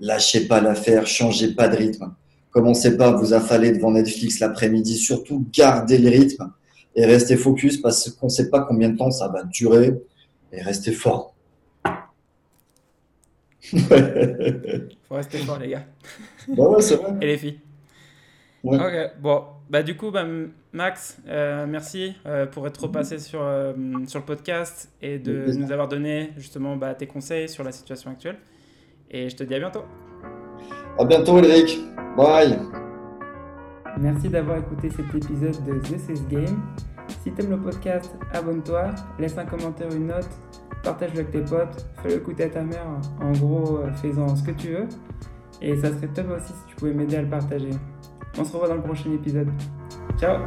lâchez 0.00 0.46
pas 0.46 0.60
l'affaire, 0.60 1.06
changez 1.06 1.54
pas 1.54 1.68
de 1.68 1.76
rythme. 1.76 2.14
Commencez 2.50 2.96
pas 2.96 3.08
à 3.08 3.12
vous 3.12 3.32
affaler 3.32 3.70
devant 3.72 3.92
Netflix 3.92 4.40
l'après-midi. 4.40 4.96
Surtout, 4.96 5.46
gardez 5.52 5.98
le 5.98 6.10
rythme 6.10 6.50
et 6.96 7.04
restez 7.04 7.36
focus 7.36 7.76
parce 7.76 8.10
qu'on 8.10 8.26
ne 8.26 8.30
sait 8.30 8.50
pas 8.50 8.60
combien 8.60 8.88
de 8.88 8.96
temps 8.96 9.10
ça 9.10 9.28
va 9.28 9.44
durer 9.44 9.94
et 10.52 10.60
restez 10.60 10.92
fort. 10.92 11.34
Faut 13.62 15.14
rester 15.14 15.38
fort, 15.38 15.58
les 15.58 15.68
gars. 15.68 15.84
Bah 16.48 16.68
ouais, 16.68 16.82
c'est 16.82 16.96
vrai. 16.96 17.12
Et 17.20 17.26
les 17.26 17.38
filles. 17.38 17.60
Ok, 18.64 18.80
bon, 19.20 19.44
bah 19.70 19.82
du 19.82 19.96
coup, 19.96 20.10
bah, 20.10 20.26
Max, 20.72 21.18
euh, 21.28 21.66
merci 21.66 22.14
euh, 22.26 22.46
pour 22.46 22.66
être 22.66 22.82
repassé 22.82 23.18
sur, 23.18 23.40
euh, 23.42 23.72
sur 24.06 24.18
le 24.18 24.24
podcast 24.24 24.90
et 25.00 25.18
de 25.18 25.52
nous 25.52 25.72
avoir 25.72 25.88
donné 25.88 26.30
justement 26.36 26.76
bah, 26.76 26.94
tes 26.94 27.06
conseils 27.06 27.48
sur 27.48 27.64
la 27.64 27.72
situation 27.72 28.10
actuelle. 28.10 28.36
Et 29.10 29.28
je 29.28 29.36
te 29.36 29.44
dis 29.44 29.54
à 29.54 29.58
bientôt. 29.58 29.84
À 30.98 31.04
bientôt, 31.04 31.38
Eric. 31.38 31.80
Bye. 32.16 32.58
Merci 33.98 34.28
d'avoir 34.28 34.58
écouté 34.58 34.90
cet 34.90 35.14
épisode 35.14 35.64
de 35.64 35.78
The 35.80 35.98
Sales 35.98 36.28
Game. 36.28 36.62
Si 37.22 37.32
t'aimes 37.32 37.50
le 37.50 37.58
podcast, 37.58 38.14
abonne-toi, 38.32 38.90
laisse 39.18 39.36
un 39.36 39.44
commentaire, 39.44 39.92
une 39.92 40.06
note, 40.06 40.28
partage-le 40.82 41.20
avec 41.20 41.32
tes 41.32 41.40
potes, 41.40 41.86
fais-le 42.02 42.16
écouter 42.16 42.44
à 42.44 42.48
ta 42.48 42.62
mère. 42.62 42.86
En 43.20 43.32
gros, 43.32 43.78
euh, 43.78 43.92
fais-en 43.94 44.34
ce 44.36 44.44
que 44.44 44.52
tu 44.52 44.68
veux. 44.68 44.88
Et 45.60 45.76
ça 45.76 45.88
serait 45.88 46.08
top 46.08 46.26
aussi 46.36 46.52
si 46.52 46.66
tu 46.68 46.76
pouvais 46.76 46.94
m'aider 46.94 47.16
à 47.16 47.22
le 47.22 47.28
partager. 47.28 47.70
On 48.38 48.44
se 48.44 48.52
revoit 48.52 48.68
dans 48.68 48.76
le 48.76 48.82
prochain 48.82 49.12
épisode. 49.12 49.48
Ciao 50.18 50.38